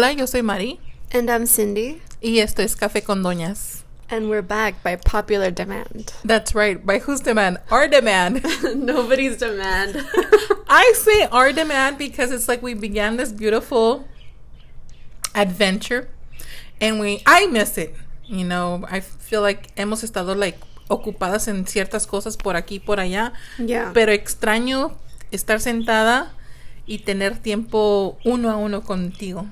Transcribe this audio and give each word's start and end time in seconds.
Hola, 0.00 0.12
yo 0.14 0.24
soy 0.24 0.40
Mari. 0.40 0.80
And 1.12 1.30
I'm 1.30 1.46
Cindy. 1.46 2.00
Y 2.22 2.38
esto 2.38 2.62
es 2.62 2.74
Café 2.74 3.04
con 3.04 3.22
Doñas. 3.22 3.82
And 4.08 4.30
we're 4.30 4.40
back 4.40 4.82
by 4.82 4.96
popular 4.96 5.50
demand. 5.50 6.14
That's 6.24 6.54
right. 6.54 6.82
By 6.82 7.00
whose 7.00 7.20
demand? 7.20 7.58
Our 7.70 7.86
demand. 7.86 8.42
Nobody's 8.76 9.36
demand. 9.36 9.96
I 10.70 10.94
say 10.96 11.24
our 11.30 11.52
demand 11.52 11.98
because 11.98 12.32
it's 12.32 12.48
like 12.48 12.62
we 12.62 12.72
began 12.72 13.18
this 13.18 13.30
beautiful 13.30 14.08
adventure 15.34 16.08
and 16.80 16.98
we 16.98 17.22
I 17.26 17.48
miss 17.48 17.76
it. 17.76 17.94
You 18.24 18.46
know, 18.46 18.86
I 18.90 19.00
feel 19.00 19.42
like 19.42 19.74
hemos 19.76 20.02
estado 20.02 20.34
like 20.34 20.56
ocupadas 20.88 21.46
en 21.46 21.66
ciertas 21.66 22.06
cosas 22.06 22.38
por 22.38 22.54
aquí 22.54 22.82
por 22.82 22.96
allá. 22.96 23.34
Yeah. 23.58 23.92
Pero 23.92 24.12
extraño 24.12 24.96
estar 25.30 25.60
sentada 25.60 26.32
y 26.86 27.00
tener 27.00 27.36
tiempo 27.36 28.16
uno 28.24 28.48
a 28.48 28.56
uno 28.56 28.80
contigo. 28.80 29.44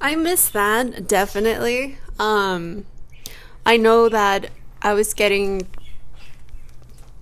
I 0.00 0.14
miss 0.14 0.48
that 0.50 1.08
definitely. 1.08 1.98
Um, 2.18 2.86
I 3.66 3.76
know 3.76 4.08
that 4.08 4.50
I 4.80 4.94
was 4.94 5.12
getting, 5.12 5.66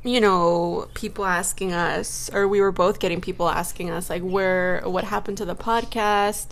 you 0.05 0.21
know, 0.21 0.89
people 0.95 1.25
asking 1.25 1.73
us, 1.73 2.31
or 2.33 2.47
we 2.47 2.61
were 2.61 2.73
both 2.73 3.01
getting 3.01 3.21
people 3.21 3.49
asking 3.49 3.91
us, 3.91 4.11
like, 4.11 4.23
where, 4.23 4.83
what 4.85 5.05
happened 5.05 5.39
to 5.39 5.45
the 5.45 5.57
podcast? 5.57 6.49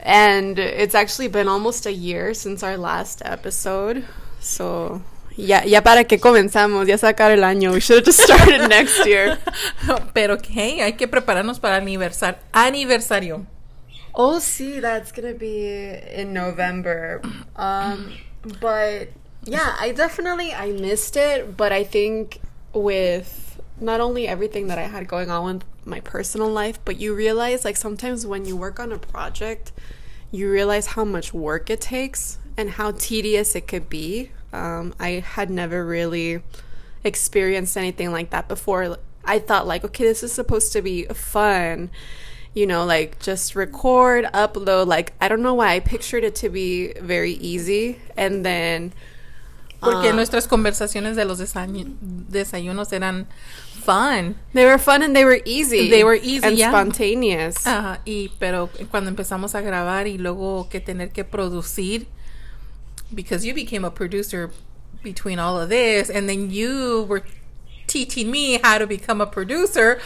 And 0.00 0.58
it's 0.58 0.94
actually 0.94 1.28
been 1.28 1.46
almost 1.46 1.86
a 1.86 1.92
year 1.92 2.34
since 2.34 2.62
our 2.62 2.76
last 2.76 3.22
episode. 3.24 4.04
So, 4.40 5.02
ya, 5.36 5.62
ya 5.64 5.80
para 5.80 6.04
que 6.04 6.18
comenzamos, 6.18 6.88
ya 6.88 6.96
sacar 6.96 7.30
el 7.30 7.44
año. 7.44 7.72
We 7.72 7.80
should 7.80 7.98
have 7.98 8.04
just 8.04 8.20
started 8.20 8.68
next 8.68 9.06
year. 9.06 9.38
Pero 10.14 10.38
hey, 10.42 10.80
hay 10.80 10.92
que 10.92 11.06
prepararnos 11.06 11.60
para 11.60 11.76
aniversar 11.76 12.38
aniversario. 12.52 13.46
Oh, 14.14 14.38
see, 14.38 14.80
that's 14.80 15.12
gonna 15.12 15.34
be 15.34 15.66
in 15.66 16.32
November. 16.32 17.22
Um, 17.56 18.14
but 18.60 19.08
yeah, 19.44 19.76
I 19.78 19.92
definitely 19.92 20.52
I 20.52 20.72
missed 20.72 21.16
it, 21.16 21.56
but 21.56 21.72
I 21.72 21.84
think 21.84 22.40
with 22.72 23.60
not 23.80 24.00
only 24.00 24.28
everything 24.28 24.66
that 24.68 24.78
I 24.78 24.82
had 24.82 25.08
going 25.08 25.30
on 25.30 25.44
with 25.54 25.64
my 25.84 26.00
personal 26.00 26.48
life, 26.48 26.78
but 26.84 27.00
you 27.00 27.14
realize 27.14 27.64
like 27.64 27.76
sometimes 27.76 28.26
when 28.26 28.44
you 28.44 28.56
work 28.56 28.78
on 28.78 28.92
a 28.92 28.98
project, 28.98 29.72
you 30.30 30.50
realize 30.50 30.88
how 30.88 31.04
much 31.04 31.32
work 31.32 31.70
it 31.70 31.80
takes 31.80 32.38
and 32.56 32.70
how 32.70 32.92
tedious 32.92 33.54
it 33.54 33.66
could 33.66 33.88
be. 33.88 34.30
Um, 34.52 34.94
I 34.98 35.24
had 35.24 35.50
never 35.50 35.84
really 35.84 36.42
experienced 37.04 37.76
anything 37.76 38.12
like 38.12 38.30
that 38.30 38.48
before. 38.48 38.98
I 39.24 39.38
thought 39.38 39.66
like, 39.66 39.84
okay, 39.84 40.04
this 40.04 40.22
is 40.22 40.32
supposed 40.32 40.72
to 40.72 40.82
be 40.82 41.04
fun 41.04 41.90
you 42.54 42.66
know, 42.66 42.84
like 42.84 43.20
just 43.20 43.54
record, 43.54 44.24
upload. 44.34 44.86
Like, 44.86 45.12
I 45.20 45.28
don't 45.28 45.42
know 45.42 45.54
why 45.54 45.74
I 45.74 45.80
pictured 45.80 46.24
it 46.24 46.34
to 46.36 46.48
be 46.48 46.92
very 47.00 47.32
easy. 47.32 48.00
And 48.16 48.44
then. 48.44 48.92
Porque 49.80 50.10
um, 50.10 50.16
nuestras 50.16 50.46
conversaciones 50.46 51.16
de 51.16 51.24
los 51.24 51.40
desayu- 51.40 51.96
desayunos 52.02 52.92
eran 52.92 53.26
fun. 53.80 54.36
They 54.52 54.66
were 54.66 54.78
fun 54.78 55.02
and 55.02 55.16
they 55.16 55.24
were 55.24 55.40
easy. 55.46 55.88
They 55.88 56.04
were 56.04 56.18
easy, 56.22 56.46
and 56.46 56.56
yeah. 56.56 56.70
spontaneous. 56.70 57.66
Ajá, 57.66 58.00
y 58.04 58.30
pero 58.38 58.68
cuando 58.90 59.10
empezamos 59.10 59.54
a 59.54 59.62
grabar 59.62 60.06
y 60.06 60.18
luego 60.18 60.68
que 60.68 60.80
tener 60.80 61.12
que 61.12 61.24
producir, 61.24 62.06
because 63.14 63.44
you 63.44 63.54
became 63.54 63.84
a 63.84 63.90
producer 63.90 64.50
between 65.02 65.38
all 65.38 65.58
of 65.58 65.70
this, 65.70 66.10
and 66.10 66.28
then 66.28 66.50
you 66.50 67.06
were 67.08 67.22
teaching 67.90 68.30
me 68.30 68.58
how 68.62 68.78
to 68.78 68.86
become 68.86 69.20
a 69.20 69.26
producer, 69.26 70.00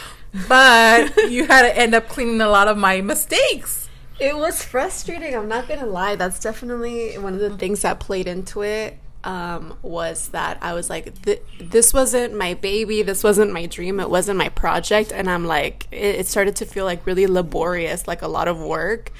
but 0.47 1.15
you 1.29 1.45
had 1.45 1.61
to 1.61 1.77
end 1.77 1.93
up 1.93 2.09
cleaning 2.09 2.41
a 2.41 2.49
lot 2.49 2.67
of 2.67 2.77
my 2.77 2.99
mistakes. 3.01 3.89
It 4.19 4.35
was 4.35 4.63
frustrating. 4.63 5.35
I'm 5.35 5.47
not 5.47 5.67
gonna 5.67 5.85
lie. 5.85 6.15
That's 6.15 6.39
definitely 6.39 7.17
one 7.17 7.33
of 7.33 7.39
the 7.39 7.57
things 7.57 7.81
that 7.81 7.99
played 7.99 8.27
into 8.27 8.61
it. 8.61 8.97
Um, 9.23 9.79
was 9.81 10.27
that 10.29 10.59
I 10.61 10.73
was 10.73 10.87
like, 10.87 11.23
th- 11.23 11.41
this 11.59 11.95
wasn't 11.95 12.37
my 12.37 12.53
baby. 12.53 13.01
This 13.01 13.23
wasn't 13.23 13.51
my 13.51 13.65
dream. 13.65 13.99
It 13.99 14.07
wasn't 14.07 14.37
my 14.37 14.49
project. 14.49 15.11
And 15.11 15.27
I'm 15.27 15.45
like, 15.45 15.87
it, 15.91 16.19
it 16.19 16.27
started 16.27 16.55
to 16.57 16.65
feel 16.65 16.85
like 16.85 17.07
really 17.07 17.25
laborious, 17.25 18.07
like 18.07 18.21
a 18.21 18.27
lot 18.27 18.47
of 18.47 18.59
work. 18.59 19.11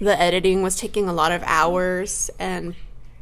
The 0.00 0.20
editing 0.20 0.62
was 0.62 0.74
taking 0.74 1.08
a 1.08 1.12
lot 1.12 1.30
of 1.30 1.44
hours. 1.44 2.28
And 2.40 2.74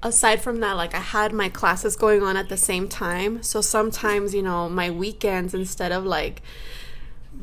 aside 0.04 0.42
from 0.42 0.60
that, 0.60 0.74
like 0.74 0.94
I 0.94 1.00
had 1.00 1.32
my 1.32 1.48
classes 1.48 1.96
going 1.96 2.22
on 2.22 2.36
at 2.36 2.48
the 2.48 2.56
same 2.56 2.88
time. 2.88 3.42
So 3.42 3.60
sometimes, 3.60 4.34
you 4.34 4.42
know, 4.42 4.68
my 4.68 4.90
weekends, 4.90 5.54
instead 5.54 5.90
of 5.90 6.04
like, 6.04 6.42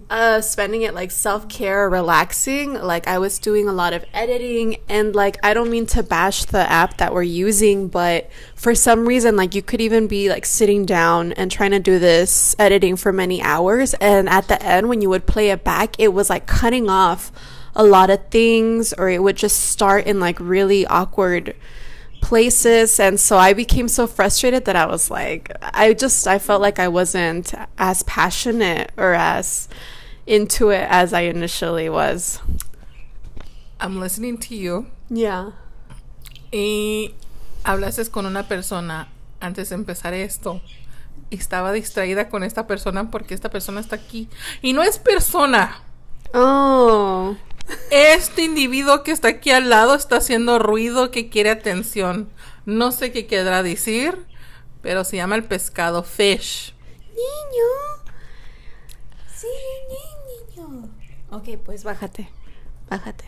uh 0.09 0.39
spending 0.39 0.83
it 0.83 0.93
like 0.93 1.11
self-care 1.11 1.89
relaxing 1.89 2.73
like 2.73 3.07
i 3.09 3.17
was 3.17 3.39
doing 3.39 3.67
a 3.67 3.73
lot 3.73 3.91
of 3.91 4.05
editing 4.13 4.77
and 4.87 5.13
like 5.13 5.37
i 5.43 5.53
don't 5.53 5.69
mean 5.69 5.85
to 5.85 6.01
bash 6.01 6.45
the 6.45 6.71
app 6.71 6.97
that 6.97 7.13
we're 7.13 7.21
using 7.21 7.89
but 7.89 8.29
for 8.55 8.73
some 8.73 9.05
reason 9.05 9.35
like 9.35 9.53
you 9.53 9.61
could 9.61 9.81
even 9.81 10.07
be 10.07 10.29
like 10.29 10.45
sitting 10.45 10.85
down 10.85 11.33
and 11.33 11.51
trying 11.51 11.71
to 11.71 11.79
do 11.79 11.99
this 11.99 12.55
editing 12.57 12.95
for 12.95 13.11
many 13.11 13.41
hours 13.41 13.93
and 13.95 14.29
at 14.29 14.47
the 14.47 14.61
end 14.63 14.87
when 14.87 15.01
you 15.01 15.09
would 15.09 15.25
play 15.25 15.49
it 15.49 15.63
back 15.63 15.93
it 15.99 16.13
was 16.13 16.29
like 16.29 16.47
cutting 16.47 16.89
off 16.89 17.31
a 17.75 17.83
lot 17.83 18.09
of 18.09 18.29
things 18.29 18.93
or 18.93 19.09
it 19.09 19.21
would 19.21 19.35
just 19.35 19.59
start 19.59 20.05
in 20.05 20.21
like 20.21 20.39
really 20.39 20.85
awkward 20.87 21.53
places 22.21 22.99
and 22.99 23.19
so 23.19 23.37
i 23.37 23.51
became 23.51 23.87
so 23.87 24.07
frustrated 24.07 24.63
that 24.65 24.75
i 24.75 24.85
was 24.85 25.09
like 25.09 25.51
i 25.61 25.93
just 25.93 26.27
i 26.27 26.37
felt 26.39 26.61
like 26.61 26.79
i 26.79 26.87
wasn't 26.87 27.53
as 27.77 28.03
passionate 28.03 28.91
or 28.95 29.13
as 29.13 29.67
into 30.27 30.69
it 30.69 30.85
as 30.89 31.13
i 31.13 31.21
initially 31.21 31.89
was 31.89 32.39
I'm 33.81 33.99
listening 33.99 34.37
to 34.37 34.55
you. 34.55 34.85
yeah 35.09 35.53
Y 36.51 37.15
hablaste 37.63 38.11
con 38.11 38.27
una 38.27 38.43
persona 38.47 39.07
antes 39.39 39.69
de 39.69 39.75
empezar 39.75 40.13
esto. 40.13 40.61
Y 41.31 41.37
estaba 41.37 41.71
distraída 41.71 42.29
con 42.29 42.43
esta 42.43 42.67
persona 42.67 43.09
porque 43.09 43.33
esta 43.33 43.49
persona 43.49 43.79
está 43.79 43.95
aquí. 43.95 44.27
Y 44.61 44.73
no 44.73 44.83
es 44.83 44.99
persona. 44.99 45.81
oh 46.33 47.35
Este 47.89 48.43
individuo 48.43 49.03
que 49.03 49.11
está 49.11 49.27
aquí 49.29 49.51
al 49.51 49.69
lado 49.69 49.95
está 49.95 50.17
haciendo 50.17 50.59
ruido 50.59 51.11
que 51.11 51.29
quiere 51.29 51.49
atención. 51.49 52.29
No 52.65 52.91
sé 52.91 53.11
qué 53.11 53.27
querrá 53.27 53.63
decir, 53.63 54.25
pero 54.81 55.03
se 55.03 55.17
llama 55.17 55.35
el 55.35 55.43
pescado 55.43 56.03
fish. 56.03 56.73
niño. 57.09 58.03
Sí 59.35 59.47
niño. 60.57 60.89
Okay 61.31 61.57
pues 61.57 61.83
bájate. 61.83 62.29
Bájate. 62.89 63.25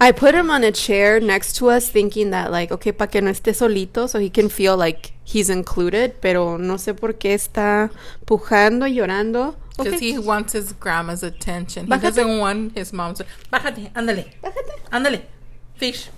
I 0.00 0.12
put 0.12 0.34
him 0.34 0.50
on 0.50 0.64
a 0.64 0.72
chair 0.72 1.22
next 1.22 1.56
to 1.58 1.70
us 1.70 1.88
thinking 1.88 2.30
that 2.30 2.50
like 2.50 2.72
okay 2.74 2.92
para 2.92 3.10
que 3.10 3.22
no 3.22 3.30
esté 3.30 3.54
solito 3.54 4.08
so 4.08 4.18
he 4.18 4.28
can 4.28 4.50
feel 4.50 4.76
like 4.76 5.12
he's 5.24 5.48
included 5.48 6.14
pero 6.20 6.58
no 6.58 6.78
sé 6.78 6.94
por 6.94 7.14
qué 7.14 7.32
está 7.32 7.90
pujando 8.24 8.86
y 8.86 8.94
llorando 8.94 9.56
Because 9.76 9.94
okay 9.94 10.12
he 10.12 10.18
wants 10.18 10.52
his 10.52 10.72
grandma's 10.72 11.22
attention. 11.22 11.86
He 11.86 11.92
Bájate. 11.92 12.02
doesn't 12.02 12.38
want 12.38 12.76
his 12.76 12.92
mom's. 12.92 13.20
Bájate, 13.52 13.92
ándale, 13.92 14.26
bájate 14.42 14.80
ándale. 14.92 15.22
Fish. 15.76 16.08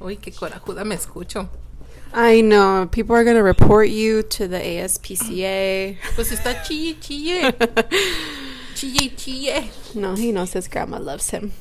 Uy, 0.00 0.16
qué 0.18 0.34
corajuda 0.34 0.84
me 0.84 0.96
escucho. 0.96 1.48
I 2.12 2.40
know 2.42 2.86
people 2.90 3.16
are 3.16 3.24
gonna 3.24 3.42
report 3.42 3.88
you 3.88 4.22
to 4.22 4.46
the 4.48 4.58
ASPCA 4.58 5.96
Pues 6.14 6.30
está 6.32 6.62
chille, 6.64 6.94
chille. 7.00 7.52
Chille, 8.74 9.10
chille. 9.16 9.68
no 9.94 10.14
he 10.14 10.30
knows 10.32 10.52
his 10.52 10.68
grandma 10.68 10.98
loves 10.98 11.30
him 11.30 11.52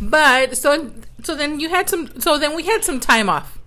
But 0.00 0.56
so 0.56 0.92
so 1.22 1.34
then 1.34 1.58
you 1.60 1.68
had 1.70 1.88
some 1.88 2.20
so 2.20 2.38
then 2.38 2.54
we 2.54 2.64
had 2.64 2.84
some 2.84 3.00
time 3.00 3.28
off. 3.28 3.58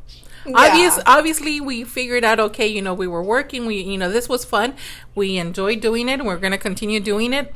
Obvious, 0.53 1.00
obviously, 1.06 1.59
we 1.59 1.83
figured 1.83 2.23
out. 2.23 2.39
Okay, 2.39 2.67
you 2.67 2.81
know, 2.81 2.94
we 2.94 3.07
were 3.07 3.23
working. 3.23 3.66
We, 3.66 3.81
you 3.81 3.97
know, 3.97 4.11
this 4.11 4.29
was 4.29 4.45
fun. 4.45 4.75
We 5.16 5.38
enjoyed 5.38 5.81
doing 5.81 6.09
it. 6.09 6.19
And 6.19 6.25
We're 6.25 6.38
gonna 6.38 6.57
continue 6.57 7.00
doing 7.00 7.33
it. 7.33 7.53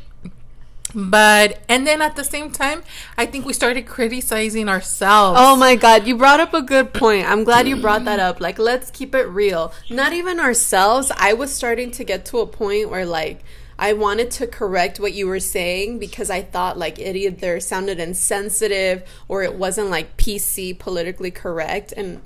But 0.95 1.59
and 1.69 1.85
then 1.85 2.01
at 2.01 2.15
the 2.15 2.23
same 2.23 2.51
time, 2.51 2.81
I 3.15 3.27
think 3.27 3.45
we 3.45 3.53
started 3.53 3.85
criticizing 3.85 4.67
ourselves. 4.67 5.39
Oh 5.39 5.55
my 5.55 5.75
god, 5.75 6.07
you 6.07 6.17
brought 6.17 6.39
up 6.39 6.53
a 6.53 6.63
good 6.63 6.93
point. 6.93 7.29
I'm 7.29 7.43
glad 7.43 7.67
you 7.67 7.75
brought 7.75 8.05
that 8.05 8.19
up. 8.19 8.41
Like, 8.41 8.57
let's 8.57 8.89
keep 8.89 9.13
it 9.13 9.27
real. 9.27 9.71
Not 9.89 10.13
even 10.13 10.39
ourselves. 10.39 11.11
I 11.15 11.33
was 11.33 11.53
starting 11.53 11.91
to 11.91 12.03
get 12.03 12.25
to 12.25 12.39
a 12.39 12.47
point 12.47 12.89
where, 12.89 13.05
like, 13.05 13.43
I 13.77 13.93
wanted 13.93 14.31
to 14.31 14.47
correct 14.47 14.99
what 14.99 15.13
you 15.13 15.27
were 15.27 15.39
saying 15.39 15.99
because 15.99 16.29
I 16.29 16.41
thought, 16.41 16.77
like, 16.77 16.97
it 16.99 17.15
either 17.15 17.59
sounded 17.59 17.99
insensitive 17.99 19.03
or 19.27 19.43
it 19.43 19.53
wasn't, 19.53 19.89
like, 19.89 20.17
PC, 20.17 20.77
politically 20.77 21.31
correct. 21.31 21.93
And, 21.95 22.21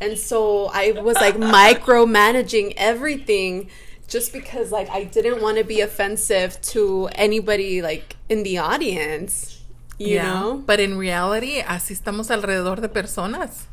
and 0.00 0.18
so 0.18 0.66
I 0.72 0.92
was, 0.92 1.16
like, 1.16 1.36
micromanaging 1.36 2.74
everything 2.76 3.70
just 4.08 4.32
because, 4.32 4.70
like, 4.70 4.88
I 4.90 5.04
didn't 5.04 5.42
want 5.42 5.58
to 5.58 5.64
be 5.64 5.80
offensive 5.80 6.60
to 6.72 7.08
anybody, 7.14 7.82
like, 7.82 8.16
in 8.28 8.42
the 8.42 8.58
audience. 8.58 9.62
You 9.98 10.16
yeah. 10.16 10.32
know? 10.32 10.62
But 10.66 10.80
in 10.80 10.98
reality, 10.98 11.62
así 11.62 11.98
estamos 11.98 12.28
alrededor 12.30 12.80
de 12.80 12.88
personas. 12.88 13.64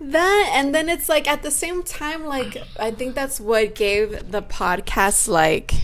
That 0.00 0.52
and 0.54 0.74
then 0.74 0.88
it's 0.88 1.08
like 1.08 1.28
at 1.28 1.42
the 1.42 1.50
same 1.50 1.82
time, 1.82 2.24
like 2.24 2.56
I 2.78 2.92
think 2.92 3.14
that's 3.14 3.40
what 3.40 3.74
gave 3.74 4.30
the 4.30 4.42
podcast 4.42 5.26
like 5.26 5.74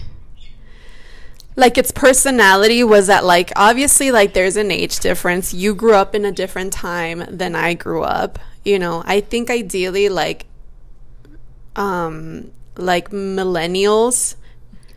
like 1.57 1.79
its 1.79 1.91
personality 1.91 2.83
was 2.83 3.07
that 3.07 3.25
like 3.25 3.53
obviously 3.57 4.11
like 4.11 4.33
there's 4.33 4.57
an 4.57 4.71
age 4.71 5.01
difference 5.01 5.55
you 5.55 5.75
grew 5.75 5.95
up 5.95 6.15
in 6.15 6.25
a 6.25 6.33
different 6.33 6.73
time 6.73 7.25
than 7.31 7.55
i 7.55 7.75
grew 7.75 8.03
up 8.03 8.39
you 8.65 8.79
know 8.79 9.03
i 9.07 9.21
think 9.21 9.51
ideally 9.51 10.09
like 10.09 10.47
um 11.77 12.51
like 12.77 13.11
millennials 13.11 14.37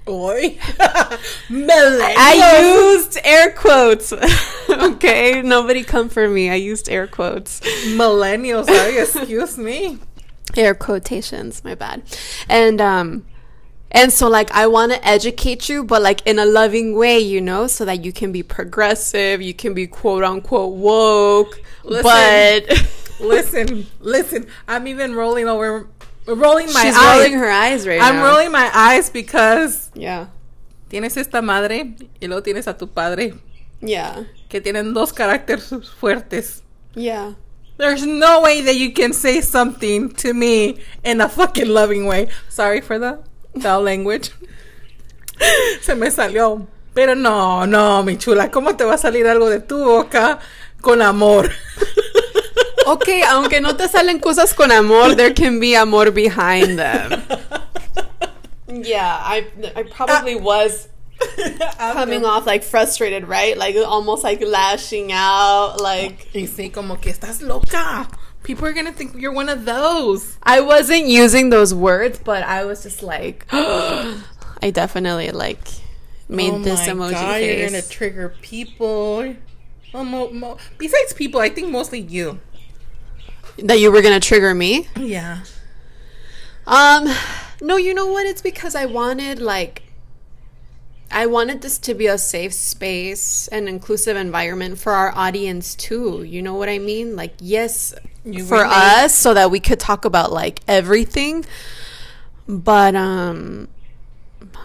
Oi. 0.10 0.52
Millennials. 1.50 2.16
i 2.18 2.94
used 2.94 3.18
air 3.26 3.52
quotes 3.52 4.14
okay 4.70 5.42
nobody 5.42 5.84
come 5.84 6.08
for 6.08 6.30
me 6.30 6.50
i 6.50 6.56
used 6.56 6.88
air 6.90 7.08
quotes 7.08 7.60
millennials. 7.98 8.68
Sorry, 8.68 8.98
excuse 9.00 9.58
me. 9.58 10.00
air 10.56 10.74
quotations 10.74 11.64
my 11.66 11.76
bad 11.76 12.04
and 12.48 12.80
um 12.80 13.26
and 13.92 14.14
so 14.14 14.30
like 14.30 14.50
i 14.52 14.66
want 14.66 14.94
to 14.94 15.06
educate 15.06 15.68
you 15.68 15.84
but 15.84 16.02
like 16.02 16.26
in 16.26 16.40
a 16.40 16.46
loving 16.46 16.96
way 16.96 17.20
you 17.20 17.42
know 17.42 17.68
so 17.68 17.84
that 17.84 18.06
you 18.06 18.14
can 18.14 18.32
be 18.32 18.42
progressive 18.42 19.42
you 19.42 19.54
can 19.54 19.74
be 19.74 19.88
quote 19.88 20.24
unquote 20.24 20.74
woke 20.74 21.62
Listen. 21.84 22.04
but 22.04 23.07
Listen, 23.20 23.88
listen. 24.00 24.48
I'm 24.68 24.88
even 24.88 25.16
rolling 25.16 25.48
over, 25.48 25.88
rolling 26.28 26.72
my 26.74 26.84
she's 26.86 26.96
eyes. 26.96 27.18
rolling 27.18 27.34
her 27.34 27.50
eyes 27.50 27.88
right 27.88 28.02
I'm 28.02 28.18
now 28.18 28.26
rolling 28.26 28.52
my 28.52 28.70
eyes 28.74 29.10
because 29.10 29.90
yeah 29.96 30.28
tienes 30.90 31.18
esta 31.18 31.42
madre 31.42 31.96
y 32.22 32.28
luego 32.28 32.42
tienes 32.44 32.68
a 32.68 32.74
tu 32.78 32.88
padre 32.88 33.34
yeah 33.82 34.24
que 34.50 34.62
tienen 34.62 34.94
dos 34.94 35.12
caracteres 35.14 35.74
fuertes. 36.00 36.62
yeah 36.96 37.34
There's 37.78 38.04
no 38.06 38.42
way 38.42 38.62
that 38.62 38.76
you 38.76 38.92
can 38.92 39.14
say 39.14 39.40
something 39.42 40.10
to 40.16 40.34
me 40.34 40.80
in 41.04 41.22
a 41.22 41.30
fucking 41.30 41.68
loving 41.70 42.08
way. 42.08 42.28
Sorry 42.50 42.82
for 42.82 42.98
the 42.98 43.20
foul 43.62 43.84
language. 43.84 44.32
Se 45.82 45.94
me 45.94 46.08
salió. 46.10 46.66
Pero 46.96 47.14
no, 47.14 47.66
no, 47.66 48.02
mi 48.02 48.18
chula, 48.18 48.50
¿cómo 48.50 48.76
te 48.76 48.84
va 48.84 48.96
a 48.96 48.98
salir 48.98 49.28
algo 49.28 49.48
de 49.52 49.60
tu 49.60 49.78
boca 49.78 50.40
con 50.82 51.04
amor? 51.04 51.52
okay 52.88 53.22
aunque 53.24 53.60
no 53.62 53.76
te 53.76 53.88
salen 53.88 54.20
cosas 54.20 54.54
con 54.54 54.72
amor 54.72 55.16
there 55.16 55.34
can 55.34 55.60
be 55.60 55.76
amor 55.76 56.12
behind 56.12 56.78
them 56.78 57.22
yeah 58.68 59.20
i 59.22 59.46
i 59.76 59.84
probably 59.84 60.36
ah. 60.36 60.40
was 60.40 60.88
coming 61.78 62.26
off 62.26 62.46
like 62.46 62.64
frustrated 62.64 63.28
right 63.28 63.58
like 63.58 63.76
almost 63.76 64.24
like 64.24 64.42
lashing 64.42 65.12
out 65.12 65.80
like 65.82 66.28
Y 66.34 66.48
sí, 66.48 66.72
como 66.72 66.98
que 66.98 67.12
estás 67.12 67.42
loca. 67.42 68.08
People 68.44 68.66
are 68.68 68.74
gonna 68.74 68.94
think 68.94 69.16
you're 69.16 69.34
one 69.34 69.50
of 69.50 69.66
those. 69.66 70.38
I 70.44 70.62
wasn't 70.62 71.08
using 71.08 71.50
those 71.50 71.74
words, 71.74 72.20
but 72.24 72.44
I 72.44 72.64
was 72.66 72.84
just 72.84 73.04
like, 73.04 73.46
I 73.52 74.72
definitely 74.72 75.32
like 75.32 75.68
made 76.30 76.54
oh 76.54 76.60
this 76.60 76.88
my 76.88 76.94
emoji 76.94 77.12
God, 77.12 77.36
face. 77.36 77.60
You're 77.60 77.70
gonna 77.70 77.82
trigger 77.82 78.36
people. 78.42 79.36
Well, 79.94 80.04
mo- 80.06 80.32
mo- 80.32 80.58
besides 80.78 81.14
people, 81.14 81.42
I 81.42 81.50
think 81.50 81.70
mostly 81.70 82.00
you. 82.00 82.40
That 83.60 83.80
you 83.80 83.92
were 83.92 84.02
gonna 84.02 84.20
trigger 84.20 84.54
me. 84.54 84.88
Yeah. 84.96 85.40
Um, 86.66 87.08
no, 87.62 87.78
you 87.78 87.94
know 87.94 88.08
what? 88.08 88.26
It's 88.26 88.42
because 88.42 88.76
I 88.76 88.86
wanted 88.86 89.40
like. 89.42 89.84
I 91.10 91.26
wanted 91.26 91.62
this 91.62 91.78
to 91.80 91.94
be 91.94 92.08
a 92.08 92.18
safe 92.18 92.52
space 92.54 93.48
and 93.48 93.70
inclusive 93.70 94.18
environment 94.18 94.78
for 94.78 94.92
our 94.92 95.14
audience 95.16 95.74
too. 95.74 96.24
You 96.24 96.42
know 96.42 96.56
what 96.56 96.68
I 96.68 96.80
mean? 96.80 97.16
Like, 97.16 97.34
yes, 97.40 97.94
You 98.26 98.44
for 98.44 98.56
relate. 98.64 98.74
us, 98.76 99.16
so 99.16 99.34
that 99.34 99.50
we 99.50 99.62
could 99.62 99.80
talk 99.80 100.04
about 100.04 100.34
like 100.34 100.60
everything. 100.68 101.46
But 102.46 102.94
um, 102.96 103.70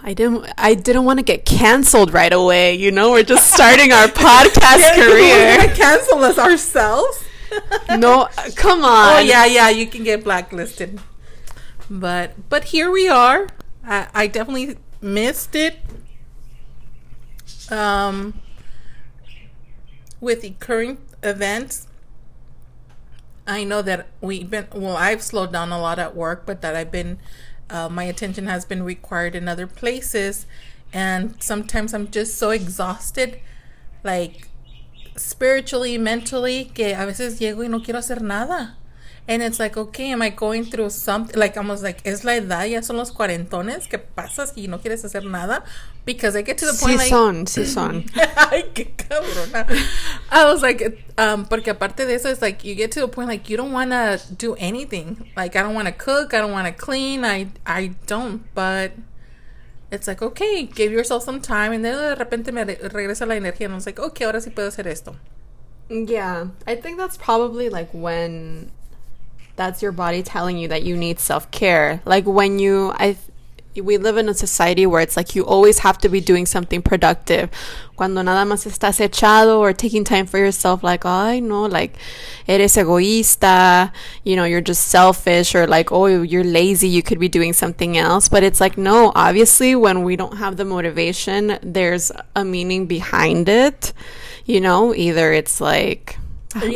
I 0.03 0.15
didn't. 0.15 0.47
I 0.59 0.75
didn't 0.75 1.05
want 1.05 1.21
to 1.21 1.25
get 1.25 1.45
canceled 1.47 2.13
right 2.13 2.33
away. 2.33 2.75
You 2.75 2.91
know, 2.91 3.13
we're 3.13 3.23
just 3.23 3.53
starting 3.55 3.93
our 3.93 4.07
podcast 4.09 4.81
Yeah, 4.81 4.95
career. 4.97 5.75
cancel 5.77 6.25
us 6.25 6.39
ourselves. 6.39 7.23
No, 7.99 8.29
come 8.57 8.85
on. 8.85 9.17
Oh 9.17 9.19
yeah, 9.19 9.45
yeah, 9.45 9.69
you 9.69 9.87
can 9.87 10.05
get 10.05 10.25
blacklisted. 10.25 11.01
But 11.91 12.49
but 12.49 12.65
here 12.65 12.91
we 12.91 13.09
are. 13.09 13.49
I, 13.85 14.09
I 14.15 14.27
definitely 14.27 14.77
missed 15.01 15.55
it. 15.55 15.79
Um, 17.71 18.41
with 20.21 20.43
the 20.43 20.51
current 20.61 21.01
events, 21.23 21.87
I 23.47 23.65
know 23.65 23.83
that 23.83 24.09
we've 24.21 24.49
been 24.49 24.69
well. 24.73 24.97
I've 24.97 25.23
slowed 25.23 25.53
down 25.53 25.73
a 25.73 25.81
lot 25.81 25.99
at 25.99 26.15
work, 26.15 26.47
but 26.47 26.63
that 26.63 26.77
I've 26.77 26.93
been 26.93 27.19
uh, 27.69 27.89
my 27.89 28.05
attention 28.05 28.47
has 28.47 28.65
been 28.65 28.83
required 28.83 29.35
in 29.35 29.49
other 29.49 29.67
places, 29.67 30.47
and 30.93 31.43
sometimes 31.43 31.95
I'm 31.95 32.11
just 32.11 32.37
so 32.37 32.51
exhausted, 32.51 33.41
like 34.05 34.49
spiritually, 35.17 35.99
mentally, 35.99 36.67
que 36.75 36.95
a 36.95 37.05
veces 37.05 37.39
llego 37.39 37.65
y 37.65 37.69
no 37.69 37.83
quiero 37.83 37.99
hacer 37.99 38.23
nada. 38.23 38.79
And 39.29 39.41
it's 39.41 39.61
like, 39.61 39.77
okay, 39.77 40.11
am 40.11 40.21
I 40.21 40.31
going 40.31 40.65
through 40.65 40.91
something? 40.91 41.39
Like, 41.39 41.57
almost 41.57 41.85
like, 41.85 42.03
es 42.05 42.25
la 42.25 42.33
edad, 42.33 42.65
ya 42.67 42.81
son 42.83 42.97
los 42.97 43.13
cuarentones, 43.13 43.89
que 43.89 43.99
pasas 43.99 44.53
y 44.57 44.67
no 44.67 44.81
quieres 44.81 45.05
hacer 45.05 45.25
nada? 45.25 45.63
Because 46.05 46.35
I 46.35 46.43
get 46.43 46.59
to 46.59 46.67
the 46.67 46.73
point 46.73 46.95
Sí 46.95 46.99
like, 46.99 47.09
son, 47.09 47.47
sí 47.47 47.65
son. 47.65 48.05
Ay, 48.51 48.65
qué 48.75 48.91
cabrona. 48.97 49.65
I 50.29 50.45
was 50.47 50.61
like, 50.61 51.05
um, 51.19 51.45
porque 51.45 51.69
aparte 51.69 52.05
de 52.05 52.15
eso, 52.15 52.31
it's 52.31 52.43
like 52.43 52.65
you 52.65 52.75
get 52.75 52.91
to 52.93 53.05
a 53.05 53.09
point 53.09 53.29
like 53.29 53.49
you 53.49 53.57
don't 53.57 53.71
want 53.71 53.93
to 53.93 54.21
do 54.37 54.57
anything. 54.57 55.31
Like 55.37 55.55
I 55.55 55.63
don't 55.63 55.75
want 55.75 55.87
to 55.87 55.93
cook, 55.93 56.35
I 56.35 56.39
don't 56.39 56.51
want 56.51 56.67
to 56.67 56.73
clean, 56.73 57.25
I 57.25 57.47
I 57.65 57.95
don't. 58.09 58.43
But 58.57 58.95
it's 59.93 60.09
like 60.09 60.23
okay, 60.23 60.65
give 60.65 60.91
yourself 60.91 61.23
some 61.23 61.41
time, 61.41 61.73
and 61.73 61.85
then 61.85 61.95
de 62.17 62.25
repente 62.25 62.53
me 62.53 62.63
re- 62.63 62.77
regresa 62.77 63.27
la 63.27 63.35
energía, 63.35 63.67
and 63.67 63.73
I 63.73 63.77
was 63.77 63.87
like, 63.87 63.99
okay, 64.01 64.25
ahora 64.25 64.41
sí 64.41 64.53
puedo 64.53 64.69
hacer 64.69 64.87
esto. 64.87 65.15
Yeah, 65.89 66.47
I 66.67 66.77
think 66.77 66.97
that's 66.97 67.17
probably 67.19 67.69
like 67.69 67.91
when 67.93 68.71
that's 69.57 69.83
your 69.83 69.93
body 69.93 70.23
telling 70.23 70.57
you 70.57 70.69
that 70.69 70.83
you 70.83 70.97
need 70.97 71.21
self 71.21 71.51
care. 71.51 72.01
Like 72.07 72.25
when 72.25 72.59
you, 72.59 72.93
I, 72.95 73.17
we 73.81 73.97
live 73.97 74.17
in 74.17 74.29
a 74.29 74.35
society 74.35 74.87
where 74.87 75.01
it's 75.01 75.17
like 75.17 75.35
you 75.35 75.45
always 75.45 75.79
have 75.81 75.99
to 75.99 76.09
be 76.09 76.21
doing 76.21 76.47
something 76.47 76.83
productive. 76.83 77.51
Cuando 77.97 78.23
nada 78.23 78.45
más 78.45 78.67
estás 78.67 79.01
echado 79.01 79.59
or 79.59 79.73
taking 79.73 80.05
time 80.05 80.27
for 80.27 80.39
yourself, 80.39 80.83
like, 80.83 81.07
I 81.07 81.39
know, 81.41 81.65
like, 81.65 81.97
eres 82.47 82.77
egoísta, 82.77 83.93
you 84.25 84.37
know, 84.37 84.45
you're 84.45 84.61
just 84.61 84.89
selfish, 84.89 85.55
or 85.55 85.67
like, 85.67 85.93
oh, 85.93 86.07
you're 86.07 86.45
lazy, 86.45 86.89
you 86.89 87.03
could 87.03 87.19
be 87.19 87.29
doing 87.29 87.53
something 87.53 87.97
else. 87.97 88.29
But 88.29 88.43
it's 88.43 88.61
like, 88.61 88.77
no, 88.77 89.13
obviously, 89.15 89.75
when 89.75 90.03
we 90.03 90.17
don't 90.17 90.39
have 90.39 90.57
the 90.57 90.65
motivation, 90.65 91.59
there's 91.63 92.11
a 92.35 92.45
meaning 92.45 92.87
behind 92.87 93.49
it. 93.49 93.93
You 94.45 94.61
know, 94.61 94.95
either 94.95 95.33
it's 95.33 95.61
like, 95.61 96.19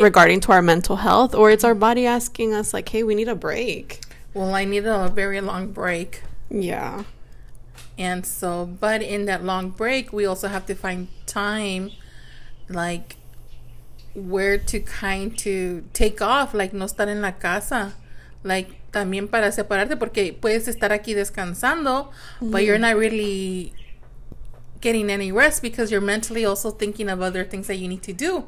regarding 0.01 0.39
to 0.39 0.51
our 0.51 0.61
mental 0.61 0.95
health 0.95 1.35
or 1.35 1.51
it's 1.51 1.63
our 1.63 1.75
body 1.75 2.07
asking 2.07 2.51
us 2.51 2.73
like 2.73 2.89
hey 2.89 3.03
we 3.03 3.13
need 3.13 3.27
a 3.27 3.35
break 3.35 4.01
Well, 4.37 4.53
I 4.53 4.65
need 4.65 4.85
a 4.85 5.09
very 5.09 5.41
long 5.41 5.71
break. 5.71 6.21
Yeah 6.49 7.03
And 7.97 8.25
so, 8.25 8.65
but 8.65 9.01
in 9.01 9.25
that 9.25 9.43
long 9.43 9.71
break, 9.71 10.13
we 10.13 10.25
also 10.25 10.47
have 10.47 10.65
to 10.67 10.75
find 10.75 11.07
time, 11.25 11.91
like, 12.69 13.15
where 14.13 14.57
to 14.57 14.79
kind 14.79 15.37
to 15.39 15.83
take 15.93 16.21
off, 16.21 16.53
like, 16.53 16.73
no 16.73 16.85
estar 16.85 17.07
en 17.07 17.21
la 17.21 17.31
casa. 17.31 17.93
Like, 18.43 18.79
también 18.91 19.29
para 19.29 19.51
separarte, 19.51 19.97
porque 19.97 20.33
puedes 20.39 20.67
estar 20.67 20.91
aquí 20.91 21.15
descansando, 21.15 22.11
but 22.39 22.63
you're 22.63 22.75
mm-hmm. 22.75 22.81
not 22.81 22.95
really 22.97 23.73
getting 24.79 25.09
any 25.09 25.31
rest 25.31 25.63
because 25.63 25.91
you're 25.91 25.99
mentally 25.99 26.45
also 26.45 26.69
thinking 26.69 27.09
of 27.09 27.19
other 27.19 27.43
things 27.43 27.65
that 27.65 27.77
you 27.77 27.87
need 27.87 28.03
to 28.03 28.13
do. 28.13 28.45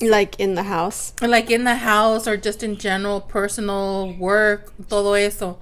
like 0.00 0.38
in 0.38 0.54
the 0.54 0.62
house 0.62 1.12
like 1.20 1.50
in 1.50 1.64
the 1.64 1.74
house 1.74 2.28
or 2.28 2.36
just 2.36 2.62
in 2.62 2.76
general 2.76 3.20
personal 3.20 4.14
work 4.16 4.72
todo 4.88 5.14
eso 5.14 5.58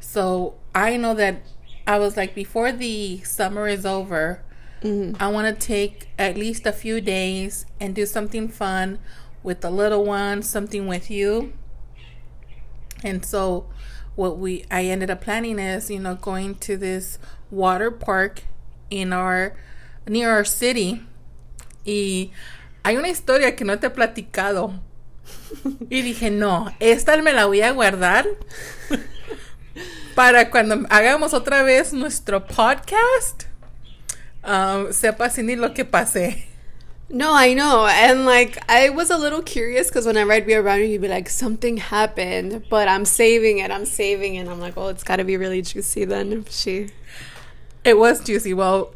so 0.00 0.56
i 0.76 0.96
know 0.96 1.14
that 1.14 1.42
i 1.86 1.98
was 1.98 2.16
like 2.16 2.34
before 2.34 2.70
the 2.70 3.20
summer 3.22 3.66
is 3.66 3.84
over 3.84 4.42
mm-hmm. 4.82 5.20
i 5.20 5.26
want 5.26 5.46
to 5.48 5.66
take 5.66 6.08
at 6.18 6.36
least 6.36 6.66
a 6.66 6.72
few 6.72 7.00
days 7.00 7.66
and 7.80 7.94
do 7.94 8.06
something 8.06 8.48
fun 8.48 8.98
with 9.46 9.60
the 9.60 9.70
little 9.70 10.04
one 10.04 10.42
something 10.42 10.88
with 10.88 11.08
you. 11.08 11.52
And 13.04 13.24
so 13.24 13.66
what 14.16 14.38
we 14.38 14.64
i 14.70 14.84
ended 14.84 15.08
up 15.08 15.20
planning 15.20 15.58
is 15.58 15.90
you 15.90 16.00
know 16.00 16.16
going 16.16 16.56
to 16.56 16.76
this 16.76 17.18
water 17.50 17.90
park 17.90 18.42
in 18.90 19.12
our 19.12 19.54
near 20.06 20.30
our 20.30 20.44
city. 20.44 21.02
Y 21.86 22.32
hay 22.84 22.96
una 22.96 23.08
historia 23.08 23.54
que 23.54 23.64
no 23.64 23.76
te 23.76 23.86
he 23.86 23.90
platicado. 23.90 24.80
Y 25.90 26.02
dije 26.02 26.30
no 26.30 26.72
esta 26.80 27.16
me 27.22 27.32
la 27.32 27.46
voy 27.46 27.60
a 27.60 27.72
guardar 27.72 28.26
para 30.16 30.50
cuando 30.50 30.86
hagamos 30.88 31.34
otra 31.34 31.62
vez 31.62 31.92
nuestro 31.92 32.46
podcast 32.46 33.44
um, 34.42 34.90
sepa 34.90 35.28
Cindy 35.28 35.56
lo 35.56 35.74
que 35.74 35.84
pasé. 35.84 36.46
No 37.10 37.34
i 37.38 37.52
know. 37.52 37.86
And 37.86 38.24
like 38.24 38.58
i 38.66 38.88
was 38.88 39.10
a 39.10 39.18
little 39.18 39.42
curious 39.42 39.88
because 39.88 40.06
whenever 40.06 40.32
i'd 40.32 40.46
be 40.46 40.54
around 40.54 40.80
you 40.80 40.86
you'd 40.86 41.02
be 41.02 41.08
like 41.08 41.28
something 41.28 41.76
happened 41.76 42.64
but 42.70 42.88
i'm 42.88 43.04
saving 43.04 43.58
it 43.58 43.70
i'm 43.70 43.84
saving 43.84 44.36
it. 44.36 44.48
I'm 44.48 44.58
like 44.58 44.78
oh 44.78 44.88
it's 44.88 45.04
got 45.04 45.16
to 45.16 45.24
be 45.24 45.36
really 45.36 45.60
juicy 45.60 46.06
then 46.06 46.46
she. 46.48 46.88
It 47.84 47.98
was 47.98 48.24
juicy. 48.24 48.52
Well, 48.52 48.94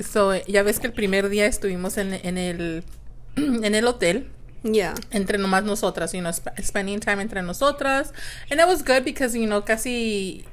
so, 0.00 0.32
ya 0.48 0.64
ves 0.64 0.80
que 0.80 0.88
el 0.88 0.92
primer 0.94 1.28
día 1.28 1.46
estuvimos 1.46 1.98
en, 1.98 2.14
en 2.14 2.38
el 2.38 2.82
en 3.36 3.74
el 3.74 3.86
hotel 3.86 4.30
Yeah. 4.64 4.94
entre 5.10 5.38
nomás 5.38 5.64
nosotras, 5.64 6.12
you 6.12 6.20
know, 6.20 6.30
sp- 6.30 6.54
spending 6.62 7.00
time 7.00 7.20
entre 7.20 7.42
nosotras, 7.42 8.12
and 8.50 8.60
it 8.60 8.66
was 8.66 8.82
good 8.84 9.04
because 9.04 9.36
you 9.36 9.46
know 9.46 9.62
casi 9.64 10.44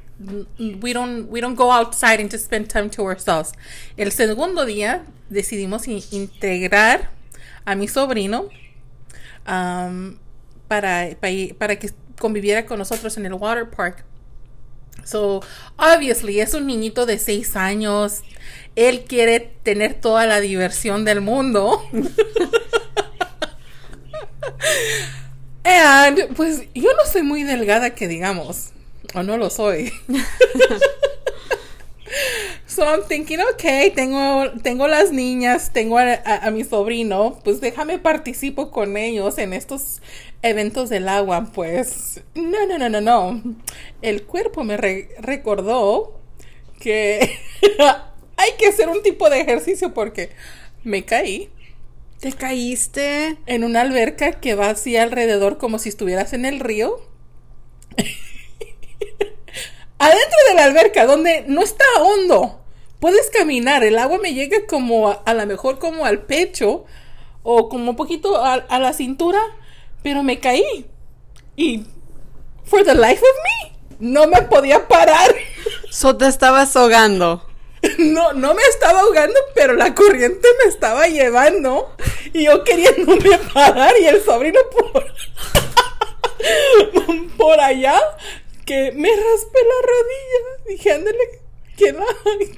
we 0.81 0.93
don't 0.93 1.29
we 1.29 1.39
don't 1.41 1.55
go 1.55 1.71
outside 1.71 2.19
and 2.19 2.29
just 2.31 2.45
spend 2.45 2.67
time 2.69 2.89
to 2.89 3.03
ourselves. 3.03 3.51
El 3.97 4.11
segundo 4.11 4.65
día 4.65 5.03
decidimos 5.29 5.87
in- 5.87 6.03
integrar 6.11 7.11
a 7.65 7.75
mi 7.75 7.87
sobrino 7.87 8.49
um, 9.47 10.17
para, 10.67 11.15
para 11.19 11.33
para 11.57 11.75
que 11.77 11.91
conviviera 12.19 12.65
con 12.65 12.79
nosotros 12.79 13.15
en 13.17 13.25
el 13.25 13.33
water 13.33 13.69
park. 13.69 14.03
So, 15.05 15.41
obviously, 15.77 16.41
es 16.41 16.53
un 16.53 16.67
niñito 16.67 17.05
de 17.05 17.17
seis 17.19 17.55
años. 17.55 18.21
Él 18.75 19.05
quiere 19.07 19.39
tener 19.63 19.93
toda 19.93 20.25
la 20.25 20.39
diversión 20.39 21.05
del 21.05 21.21
mundo. 21.21 21.81
And, 25.63 26.35
pues, 26.35 26.63
yo 26.73 26.89
no 26.95 27.05
soy 27.11 27.23
muy 27.23 27.43
delgada 27.43 27.93
que 27.95 28.07
digamos. 28.07 28.69
O 29.13 29.23
no 29.23 29.37
lo 29.37 29.49
soy. 29.49 29.91
so, 32.65 32.83
I'm 32.85 33.03
thinking, 33.07 33.39
okay, 33.53 33.91
tengo, 33.91 34.51
tengo 34.63 34.87
las 34.87 35.11
niñas, 35.11 35.71
tengo 35.73 35.97
a, 35.97 36.13
a- 36.13 36.47
a 36.47 36.51
mi 36.51 36.63
sobrino, 36.63 37.39
pues 37.43 37.61
déjame 37.61 37.99
participo 37.99 38.71
con 38.71 38.97
ellos 38.97 39.37
en 39.37 39.53
estos 39.53 40.01
eventos 40.41 40.89
del 40.89 41.07
agua. 41.09 41.49
Pues, 41.53 42.21
no, 42.35 42.65
no, 42.65 42.77
no, 42.77 42.89
no, 42.89 43.01
no. 43.01 43.41
El 44.01 44.23
cuerpo 44.23 44.63
me 44.63 44.77
re- 44.77 45.09
recordó 45.19 46.19
que 46.79 47.37
hay 48.37 48.51
que 48.57 48.67
hacer 48.67 48.89
un 48.89 49.03
tipo 49.03 49.29
de 49.29 49.41
ejercicio 49.41 49.93
porque 49.93 50.29
me 50.83 51.03
caí 51.05 51.49
¿Te 52.19 52.33
caíste? 52.33 53.37
en 53.45 53.63
una 53.63 53.79
alberca 53.81 54.33
que 54.33 54.53
va 54.53 54.69
así 54.69 54.97
alrededor 54.97 55.57
como 55.57 55.79
si 55.79 55.87
estuvieras 55.87 56.33
en 56.33 56.45
el 56.45 56.59
río. 56.59 56.99
Adentro 59.99 60.37
de 60.49 60.55
la 60.55 60.65
alberca, 60.65 61.05
donde 61.05 61.45
no 61.47 61.61
está 61.61 61.85
hondo, 62.01 62.61
puedes 62.99 63.29
caminar. 63.29 63.83
El 63.83 63.97
agua 63.97 64.17
me 64.17 64.33
llega 64.33 64.65
como 64.67 65.09
a, 65.09 65.13
a 65.13 65.33
lo 65.33 65.45
mejor 65.45 65.79
como 65.79 66.05
al 66.05 66.23
pecho 66.23 66.85
o 67.43 67.69
como 67.69 67.91
un 67.91 67.95
poquito 67.95 68.43
a, 68.43 68.55
a 68.55 68.79
la 68.79 68.91
cintura, 68.91 69.39
pero 70.03 70.21
me 70.21 70.39
caí. 70.39 70.85
Y 71.55 71.85
for 72.65 72.83
the 72.83 72.95
life 72.95 73.21
of 73.21 73.37
me, 73.43 73.71
no 73.99 74.27
me 74.27 74.41
podía 74.41 74.87
parar. 74.87 75.33
So 75.89 76.15
te 76.17 76.27
estabas 76.27 76.75
ahogando. 76.75 77.49
No, 77.97 78.33
no 78.33 78.53
me 78.53 78.61
estaba 78.63 78.99
ahogando, 79.01 79.39
pero 79.55 79.73
la 79.73 79.95
corriente 79.95 80.47
me 80.63 80.69
estaba 80.69 81.07
llevando 81.07 81.95
y 82.33 82.45
yo 82.45 82.63
queriéndome 82.63 83.37
parar 83.53 83.93
y 83.99 84.05
el 84.05 84.23
sobrino 84.23 84.59
por, 84.71 85.05
por 87.37 87.59
allá 87.59 87.99
que 88.65 88.91
me 88.91 89.09
raspé 89.09 89.59
la 89.63 89.87
rodilla. 89.87 90.67
Dije, 90.67 90.91
ándale, 90.93 91.17
¿quién 91.75 91.97
la, 91.97 92.05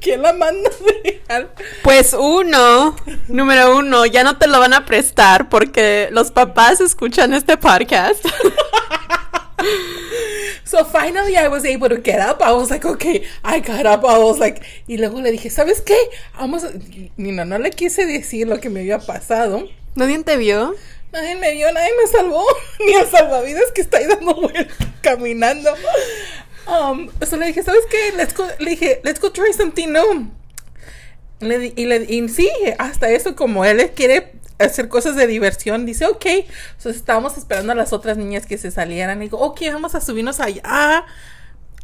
quién 0.02 0.22
la 0.22 0.34
manda 0.34 0.70
a 0.70 1.02
dejar? 1.04 1.56
Pues 1.84 2.14
uno, 2.14 2.96
número 3.30 3.78
uno, 3.78 4.06
ya 4.06 4.24
no 4.24 4.38
te 4.38 4.48
lo 4.48 4.60
van 4.60 4.74
a 4.74 4.86
prestar 4.86 5.48
porque 5.48 6.10
los 6.12 6.32
papás 6.32 6.82
escuchan 6.82 7.34
este 7.34 7.56
podcast. 7.58 8.26
So 10.64 10.86
finally 10.86 11.36
I 11.36 11.48
was 11.48 11.66
able 11.66 11.90
to 11.90 11.98
get 11.98 12.20
up. 12.20 12.42
I 12.42 12.54
was 12.54 12.70
like, 12.70 12.86
okay, 12.86 13.26
I 13.44 13.60
got 13.60 13.86
up. 13.86 14.06
I 14.06 14.18
was 14.20 14.40
like, 14.40 14.62
y 14.88 14.98
luego 14.98 15.20
le 15.22 15.32
dije, 15.32 15.50
¿sabes 15.50 15.82
qué? 15.82 15.98
Vamos, 16.38 16.64
no, 17.18 17.58
le 17.58 17.72
quise 17.72 18.06
decir 18.06 18.48
lo 18.48 18.60
que 18.60 18.70
me 18.70 18.82
había 18.82 19.00
pasado. 19.00 19.68
¿Nadie 19.96 20.24
te 20.24 20.38
vio? 20.38 20.76
Nadie 21.12 21.36
me 21.36 21.52
vio, 21.52 21.72
nadie 21.74 21.92
me 22.02 22.08
salvó. 22.08 22.46
Ni 22.86 22.94
el 22.94 23.06
salvavidas 23.08 23.72
que 23.74 23.82
está 23.82 23.98
ahí 23.98 24.06
dando 24.06 24.34
vueltas 24.34 24.68
caminando. 25.02 25.72
Um, 26.68 27.10
so 27.26 27.36
le 27.38 27.48
dije, 27.48 27.64
¿sabes 27.64 27.86
qué? 27.90 28.14
Let's 28.16 28.34
go, 28.34 28.48
le 28.60 28.70
dije, 28.72 29.02
let's 29.04 29.20
go 29.20 29.32
try 29.32 29.52
something 29.52 29.92
new. 29.92 30.32
Le 31.42 31.74
y, 31.76 31.86
le, 31.86 32.06
y 32.08 32.30
sí, 32.30 32.50
hasta 32.78 33.10
eso, 33.10 33.36
como 33.36 33.66
él 33.66 33.92
quiere 33.96 34.32
hacer 34.66 34.88
cosas 34.88 35.16
de 35.16 35.28
diversión, 35.28 35.86
dice, 35.86 36.06
ok. 36.06 36.26
So 36.78 36.90
estábamos 36.90 37.38
esperando 37.38 37.72
a 37.72 37.76
las 37.76 37.94
otras 37.94 38.18
niñas 38.18 38.46
que 38.46 38.58
se 38.58 38.72
salieran. 38.72 39.20
Y 39.22 39.26
digo, 39.26 39.40
ok, 39.40 39.62
vamos 39.74 39.96
a 39.96 40.02
subirnos 40.02 40.40
allá 40.40 41.06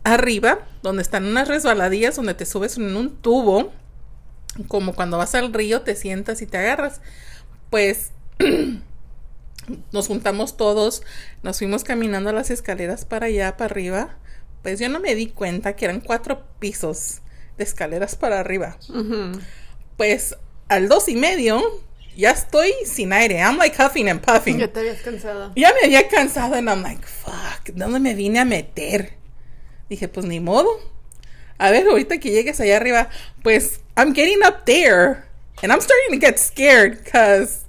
arriba, 0.04 0.60
donde 0.84 1.02
están 1.02 1.26
unas 1.26 1.48
resbaladillas, 1.48 2.16
donde 2.16 2.34
te 2.34 2.46
subes 2.46 2.78
en 2.78 2.96
un 2.96 3.16
tubo. 3.18 3.72
Como 4.68 4.96
cuando 4.96 5.18
vas 5.18 5.36
al 5.36 5.54
río, 5.54 5.82
te 5.82 5.96
sientas 5.96 6.42
y 6.42 6.48
te 6.48 6.58
agarras. 6.58 7.02
Pues 7.70 8.12
nos 9.92 10.08
juntamos 10.08 10.58
todos, 10.58 11.04
nos 11.44 11.58
fuimos 11.58 11.84
caminando 11.84 12.32
las 12.32 12.50
escaleras 12.50 13.06
para 13.06 13.28
allá, 13.28 13.58
para 13.58 13.72
arriba. 13.72 14.18
Pues 14.64 14.80
yo 14.80 14.90
no 14.90 15.00
me 15.00 15.16
di 15.16 15.28
cuenta 15.28 15.76
que 15.76 15.86
eran 15.86 16.02
cuatro 16.02 16.44
pisos 16.60 17.22
de 17.58 17.64
escaleras 17.64 18.16
para 18.16 18.40
arriba. 18.40 18.78
Pues 19.98 20.36
al 20.68 20.90
dos 20.90 21.08
y 21.08 21.16
medio 21.16 21.62
ya 22.18 22.32
estoy 22.32 22.74
sin 22.84 23.14
aire. 23.14 23.40
I'm 23.40 23.58
like 23.58 23.76
huffing 23.78 24.10
and 24.10 24.20
puffing. 24.22 24.58
Ya 24.60 24.68
te 24.68 24.80
habías 24.80 25.02
cansado. 25.02 25.54
Ya 25.56 25.72
me 25.74 25.88
había 25.88 26.10
cansado 26.10 26.56
and 26.56 26.68
I'm 26.68 26.82
like, 26.82 27.06
fuck, 27.06 27.70
¿dónde 27.76 28.02
me 28.02 28.16
vine 28.16 28.40
a 28.40 28.46
meter? 28.46 29.14
Dije, 29.90 30.08
pues 30.08 30.26
ni 30.26 30.40
modo. 30.40 30.82
A 31.60 31.70
ver, 31.72 31.88
ahorita 31.88 32.20
que 32.20 32.32
llegues 32.32 32.60
allá 32.60 32.78
arriba, 32.78 33.10
pues 33.44 33.82
I'm 33.96 34.14
getting 34.14 34.44
up 34.44 34.66
there 34.66 35.26
and 35.62 35.72
I'm 35.72 35.80
starting 35.80 36.12
to 36.12 36.18
get 36.18 36.40
scared 36.40 37.04
because 37.04 37.66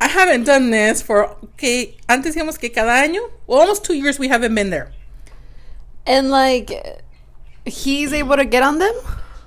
I 0.00 0.08
haven't 0.08 0.44
done 0.44 0.70
this 0.70 1.02
for, 1.02 1.36
que 1.56 1.96
antes 2.08 2.34
decíamos 2.34 2.58
que 2.58 2.70
cada 2.70 3.02
año, 3.02 3.20
well, 3.46 3.60
almost 3.60 3.84
two 3.84 3.94
years 3.94 4.18
we 4.18 4.28
haven't 4.28 4.54
been 4.54 4.70
there. 4.70 4.92
And 6.06 6.30
like, 6.30 6.70
he's 7.64 8.12
able 8.12 8.36
to 8.36 8.44
get 8.44 8.62
on 8.62 8.78
them? 8.78 8.94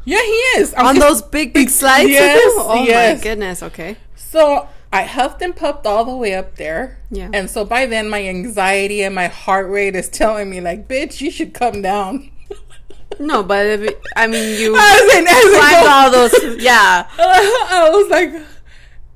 Yeah, 0.04 0.22
he 0.22 0.60
is. 0.60 0.74
On 0.74 0.98
those 0.98 1.22
big, 1.22 1.54
big 1.54 1.70
slides? 1.70 2.10
Yes? 2.10 2.54
Oh 2.58 2.84
yes. 2.86 3.18
my 3.18 3.24
goodness, 3.24 3.64
okay. 3.64 3.98
So 4.30 4.68
I 4.94 5.04
huffed 5.06 5.42
and 5.42 5.56
puffed 5.56 5.88
all 5.88 6.06
the 6.06 6.16
way 6.16 6.36
up 6.36 6.56
there. 6.58 7.00
Yeah. 7.10 7.30
And 7.34 7.50
so 7.50 7.66
by 7.66 7.88
then 7.88 8.10
my 8.10 8.22
anxiety 8.28 9.02
and 9.02 9.16
my 9.16 9.28
heart 9.28 9.68
rate 9.70 9.96
is 9.96 10.08
telling 10.08 10.50
me 10.52 10.62
like, 10.62 10.88
bitch, 10.88 11.20
you 11.20 11.32
should 11.32 11.54
come 11.54 11.82
down. 11.82 12.30
No, 13.20 13.42
but 13.44 13.66
if, 13.66 13.96
I 14.16 14.28
mean, 14.28 14.58
you 14.62 14.76
As 14.78 15.02
in- 15.18 15.28
as 15.28 15.44
in 15.44 15.52
climbed 15.60 15.84
go- 15.84 15.90
all 15.92 16.12
those, 16.12 16.34
yeah. 16.64 17.08
I 17.18 17.90
was 17.92 18.08
like, 18.10 18.32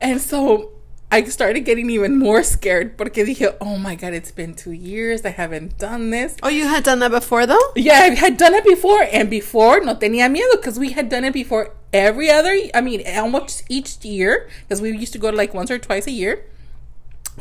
and 0.01 0.19
so 0.19 0.71
I 1.11 1.23
started 1.25 1.61
getting 1.61 1.89
even 1.91 2.17
more 2.17 2.41
scared 2.43 2.97
porque 2.97 3.23
dije, 3.23 3.55
oh 3.61 3.77
my 3.77 3.93
god, 3.95 4.13
it's 4.13 4.31
been 4.31 4.55
two 4.55 4.71
years, 4.73 5.23
I 5.23 5.29
haven't 5.29 5.77
done 5.77 6.09
this. 6.09 6.35
Oh, 6.41 6.49
you 6.49 6.67
had 6.67 6.83
done 6.83 6.99
that 6.99 7.11
before 7.11 7.45
though? 7.45 7.61
Yeah, 7.77 7.99
I 8.01 8.15
had 8.15 8.35
done 8.35 8.55
it 8.55 8.65
before, 8.65 9.03
and 9.09 9.29
before 9.29 9.79
no 9.81 9.93
tenía 9.95 10.27
miedo 10.27 10.51
because 10.59 10.77
we 10.79 10.91
had 10.91 11.07
done 11.07 11.23
it 11.23 11.31
before 11.33 11.69
every 11.93 12.29
other. 12.29 12.53
I 12.73 12.81
mean, 12.81 13.03
almost 13.17 13.63
each 13.69 14.03
year 14.03 14.49
because 14.63 14.81
we 14.81 14.89
used 14.91 15.13
to 15.13 15.19
go 15.19 15.29
like 15.29 15.53
once 15.53 15.71
or 15.71 15.79
twice 15.79 16.07
a 16.07 16.11
year. 16.11 16.43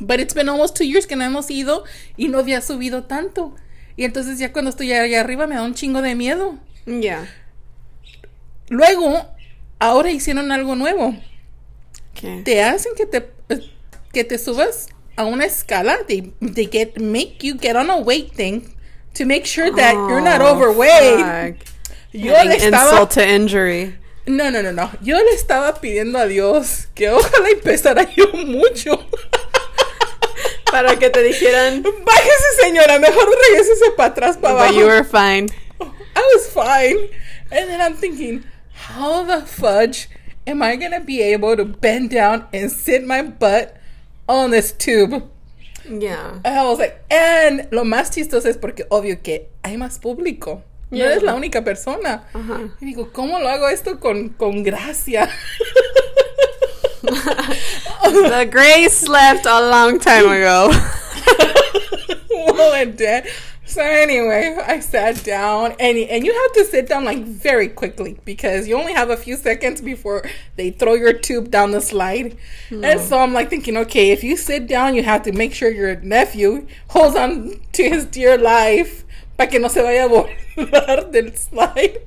But 0.00 0.21
it's 0.21 0.32
been 0.35 0.49
almost 0.49 0.76
two 0.76 0.87
years 0.87 1.04
que 1.06 1.16
no 1.16 1.25
hemos 1.25 1.50
ido 1.50 1.85
y 2.16 2.28
no 2.28 2.38
había 2.38 2.61
subido 2.62 3.06
tanto. 3.06 3.54
Y 3.97 4.04
entonces 4.04 4.38
ya 4.38 4.52
cuando 4.52 4.71
estoy 4.71 4.92
allá 4.92 5.21
arriba 5.21 5.47
me 5.47 5.54
da 5.56 5.62
un 5.62 5.75
chingo 5.75 6.00
de 6.00 6.14
miedo. 6.14 6.59
Yeah. 6.87 7.26
Luego, 8.71 9.26
ahora 9.78 10.11
hicieron 10.11 10.50
algo 10.52 10.75
nuevo. 10.76 11.14
Okay. 12.12 12.42
te 12.44 12.62
hacen 12.62 12.92
que 12.97 13.06
te 13.06 13.26
que 14.12 14.23
te 14.25 14.37
subas 14.38 14.88
a 15.16 15.25
una 15.25 15.47
escala 15.47 15.97
they, 16.06 16.30
they 16.40 16.66
get 16.66 16.99
make 17.00 17.42
you 17.42 17.54
get 17.54 17.75
on 17.75 17.88
a 17.88 17.97
weight 17.99 18.32
thing 18.35 18.75
to 19.14 19.25
make 19.25 19.47
sure 19.47 19.71
that 19.75 19.94
you're 19.94 20.21
not 20.21 20.42
Oh, 20.42 20.54
overweight 20.54 21.56
fuck. 21.56 21.66
yo 22.12 22.32
le 22.32 22.38
Adding 22.38 22.61
estaba 22.61 22.90
insult 22.90 23.11
to 23.12 23.26
injury. 23.26 23.94
No 24.26 24.50
no 24.50 24.62
no 24.62 24.72
no 24.72 24.90
yo 25.02 25.18
le 25.18 25.32
estaba 25.32 25.80
pidiendo 25.80 26.18
a 26.18 26.26
Dios 26.26 26.88
que 26.94 27.10
ojalá 27.10 27.50
empezara 27.50 28.08
yo 28.14 28.28
mucho 28.32 29.06
Para 30.72 30.96
que 30.96 31.10
te 31.10 31.22
dijeran, 31.22 31.82
bájese 31.82 32.62
señora 32.62 32.98
mejor 32.98 33.28
regresese 33.46 33.90
para 33.94 34.08
atrás 34.08 34.38
para 34.38 34.54
but 34.54 34.62
abajo 34.62 34.80
you 34.80 34.86
were 34.86 35.04
fine. 35.04 35.50
I 36.16 36.34
was 36.34 36.48
fine. 36.48 37.10
And 37.50 37.68
then 37.68 37.80
I'm 37.82 37.94
thinking, 37.94 38.44
how 38.72 39.22
the 39.22 39.44
fudge 39.44 40.08
am 40.46 40.62
I 40.62 40.76
gonna 40.76 41.00
be 41.00 41.20
able 41.20 41.58
to 41.58 41.66
bend 41.66 42.10
down 42.10 42.46
and 42.54 42.70
sit 42.72 43.04
my 43.04 43.20
butt 43.20 43.76
on 44.26 44.50
this 44.50 44.72
tube? 44.72 45.28
Yeah. 45.86 46.40
And 46.42 46.58
I 46.58 46.64
was 46.64 46.78
like, 46.78 47.04
and 47.10 47.68
lo 47.70 47.84
más 47.84 48.10
chistoso 48.10 48.48
es 48.48 48.56
porque 48.56 48.86
obvio 48.88 49.22
que 49.22 49.48
hay 49.62 49.76
más 49.76 49.98
público. 49.98 50.62
No 50.92 50.99
Yeah. 50.99 51.06
eres 51.12 51.22
la 51.22 51.34
única 51.34 51.64
persona. 51.64 52.25
Ajá. 52.34 52.61
Y 52.80 52.84
digo, 52.87 53.11
¿cómo 53.12 53.40
lo 53.40 53.49
hago 53.49 53.68
esto 53.68 53.99
con, 53.99 54.28
con 54.30 54.62
gracia? 54.62 55.28
The 57.02 58.49
grace 58.50 59.08
left 59.08 59.46
a 59.46 59.61
long 59.61 59.99
time 59.99 60.26
ago. 60.30 60.70
well, 62.30 62.75
and 62.75 62.96
then, 62.99 63.25
So 63.64 63.80
anyway, 63.80 64.54
I 64.66 64.80
sat 64.80 65.25
down 65.25 65.72
and 65.80 65.96
and 65.96 66.26
you 66.26 66.32
have 66.32 66.52
to 66.54 66.64
sit 66.66 66.88
down 66.88 67.04
like 67.06 67.25
very 67.25 67.68
quickly 67.68 68.18
because 68.26 68.68
you 68.68 68.76
only 68.78 68.92
have 68.92 69.08
a 69.08 69.16
few 69.16 69.34
seconds 69.37 69.80
before 69.80 70.22
they 70.56 70.70
throw 70.70 70.92
your 70.92 71.14
tube 71.14 71.50
down 71.50 71.70
the 71.70 71.80
slide. 71.80 72.37
Hmm. 72.68 72.84
And 72.84 73.00
so 73.00 73.18
I'm 73.18 73.32
like 73.32 73.49
thinking, 73.49 73.78
okay, 73.78 74.11
if 74.11 74.22
you 74.22 74.37
sit 74.37 74.66
down, 74.66 74.94
you 74.94 75.02
have 75.04 75.22
to 75.22 75.32
make 75.32 75.54
sure 75.54 75.70
your 75.70 75.96
nephew 76.00 76.66
holds 76.88 77.16
on 77.16 77.61
to 77.72 77.82
his 77.88 78.04
dear 78.04 78.37
life 78.37 79.04
para 79.42 79.50
que 79.50 79.58
no 79.58 79.68
se 79.68 79.82
vaya 79.82 80.04
a 80.04 80.06
volar 80.06 81.11
del 81.11 81.37
slide. 81.37 82.00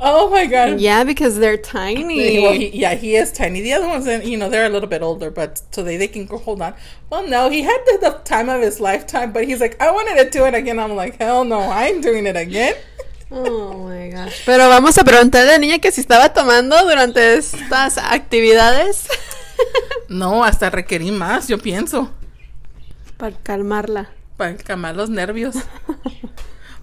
Oh 0.00 0.30
my 0.30 0.46
god. 0.46 0.80
Yeah, 0.80 1.04
because 1.04 1.38
they're 1.38 1.56
tiny. 1.56 2.40
Well, 2.40 2.52
he, 2.52 2.70
yeah, 2.70 2.94
he 2.94 3.16
is 3.16 3.32
tiny. 3.32 3.60
The 3.60 3.72
other 3.74 3.88
ones, 3.88 4.06
you 4.24 4.36
know, 4.36 4.48
they're 4.48 4.66
a 4.66 4.68
little 4.68 4.88
bit 4.88 5.02
older, 5.02 5.30
but 5.30 5.60
so 5.72 5.82
they, 5.82 5.96
they 5.96 6.08
can 6.08 6.26
hold 6.26 6.62
on. 6.62 6.74
Well, 7.10 7.26
no, 7.26 7.50
he 7.50 7.62
had 7.62 7.80
the, 7.86 7.98
the 8.00 8.10
time 8.24 8.48
of 8.48 8.62
his 8.62 8.80
lifetime, 8.80 9.32
but 9.32 9.44
he's 9.44 9.60
like, 9.60 9.80
I 9.80 9.90
wanted 9.90 10.22
to 10.22 10.30
do 10.30 10.44
it 10.46 10.54
again. 10.54 10.78
I'm 10.78 10.94
like, 10.94 11.18
hell 11.18 11.44
no, 11.44 11.58
I 11.60 11.86
ain't 11.86 12.02
doing 12.02 12.26
it 12.26 12.36
again. 12.36 12.74
Oh 13.30 13.86
my 13.86 14.08
gosh. 14.08 14.46
Pero 14.46 14.70
vamos 14.70 14.96
a 14.96 15.04
preguntarle 15.04 15.50
a 15.50 15.52
la 15.52 15.58
niña 15.58 15.78
que 15.80 15.92
si 15.92 16.00
estaba 16.00 16.32
tomando 16.32 16.82
durante 16.84 17.34
estas 17.36 17.98
actividades. 17.98 19.06
No, 20.08 20.44
hasta 20.44 20.70
requerí 20.70 21.10
más, 21.10 21.48
yo 21.48 21.58
pienso, 21.58 22.10
Para 23.18 23.36
calmarla. 23.36 24.08
Para 24.38 24.56
calmar 24.56 24.94
los 24.94 25.10
nervios. 25.10 25.66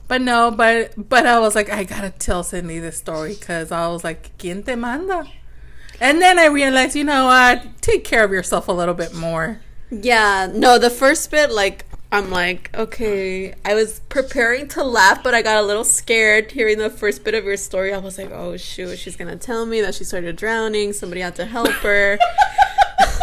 But 0.07 0.21
no, 0.21 0.51
but 0.51 0.93
but 1.09 1.25
I 1.25 1.39
was 1.39 1.55
like, 1.55 1.71
I 1.71 1.83
gotta 1.83 2.11
tell 2.11 2.43
Cindy 2.43 2.79
this 2.79 2.97
story 2.97 3.33
because 3.33 3.71
I 3.71 3.87
was 3.87 4.03
like, 4.03 4.37
¿quién 4.37 4.63
te 4.63 4.75
manda? 4.75 5.25
And 5.99 6.21
then 6.21 6.37
I 6.37 6.45
realized, 6.45 6.95
you 6.95 7.03
know 7.03 7.25
what? 7.25 7.81
Take 7.81 8.03
care 8.03 8.23
of 8.23 8.31
yourself 8.31 8.67
a 8.67 8.71
little 8.71 8.93
bit 8.93 9.13
more. 9.15 9.61
Yeah, 9.89 10.51
no, 10.53 10.77
the 10.77 10.89
first 10.89 11.31
bit, 11.31 11.51
like, 11.51 11.85
I'm 12.11 12.29
like, 12.31 12.69
okay, 12.75 13.53
I 13.63 13.75
was 13.75 14.01
preparing 14.09 14.67
to 14.69 14.83
laugh, 14.83 15.23
but 15.23 15.33
I 15.33 15.41
got 15.41 15.63
a 15.63 15.65
little 15.65 15.83
scared 15.83 16.51
hearing 16.51 16.77
the 16.77 16.89
first 16.89 17.23
bit 17.23 17.33
of 17.33 17.45
your 17.45 17.57
story. 17.57 17.93
I 17.93 17.97
was 17.97 18.17
like, 18.17 18.31
oh 18.31 18.57
shoot, 18.57 18.99
she's 18.99 19.15
gonna 19.15 19.37
tell 19.37 19.65
me 19.65 19.81
that 19.81 19.95
she 19.95 20.03
started 20.03 20.35
drowning, 20.35 20.93
somebody 20.93 21.21
had 21.21 21.35
to 21.37 21.45
help 21.45 21.69
her. 21.69 22.19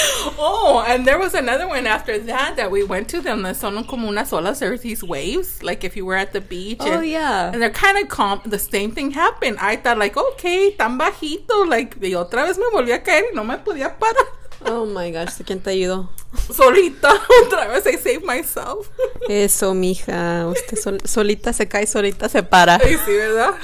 Oh, 0.38 0.84
and 0.86 1.06
there 1.06 1.18
was 1.18 1.34
another 1.34 1.66
one 1.68 1.86
after 1.86 2.18
that 2.18 2.56
that 2.56 2.70
we 2.70 2.82
went 2.84 3.08
to 3.10 3.20
them. 3.20 3.42
The 3.42 3.54
Son 3.54 3.84
como 3.84 4.08
unas 4.08 4.30
olas. 4.32 4.58
There's 4.60 4.80
these 4.82 5.02
waves, 5.02 5.62
like 5.62 5.84
if 5.84 5.96
you 5.96 6.04
were 6.06 6.16
at 6.16 6.32
the 6.32 6.40
beach. 6.40 6.78
oh, 6.80 6.92
and, 6.98 7.06
yeah. 7.06 7.50
And 7.52 7.60
they're 7.60 7.70
kind 7.70 7.98
of 7.98 8.08
calm. 8.08 8.40
The 8.44 8.58
same 8.58 8.92
thing 8.92 9.10
happened. 9.12 9.58
I 9.60 9.76
thought 9.76 9.98
like, 9.98 10.16
okay, 10.16 10.72
tan 10.72 10.98
bajito. 10.98 11.68
Like, 11.68 11.96
y 12.00 12.14
otra 12.14 12.44
vez 12.46 12.58
me 12.58 12.64
volví 12.72 12.92
a 12.92 13.02
caer 13.02 13.24
y 13.30 13.34
no 13.34 13.44
me 13.44 13.56
podía 13.58 13.98
parar. 13.98 14.26
Oh 14.62 14.84
my 14.84 15.10
gosh, 15.10 15.38
¿de 15.38 15.44
quién 15.44 15.60
te 15.62 15.70
ayudó? 15.70 16.10
Solita. 16.52 17.08
Otra 17.46 17.66
vez 17.68 17.86
I 17.86 17.96
saved 17.96 18.24
myself. 18.26 18.90
Eso, 19.26 19.72
mija. 19.72 20.46
Usted 20.48 20.76
sol- 20.76 21.00
solita 21.06 21.54
se 21.54 21.66
cae, 21.66 21.86
solita 21.86 22.28
se 22.28 22.42
para. 22.42 22.74
Ay, 22.76 22.98
sí, 23.06 23.10
¿verdad? 23.10 23.54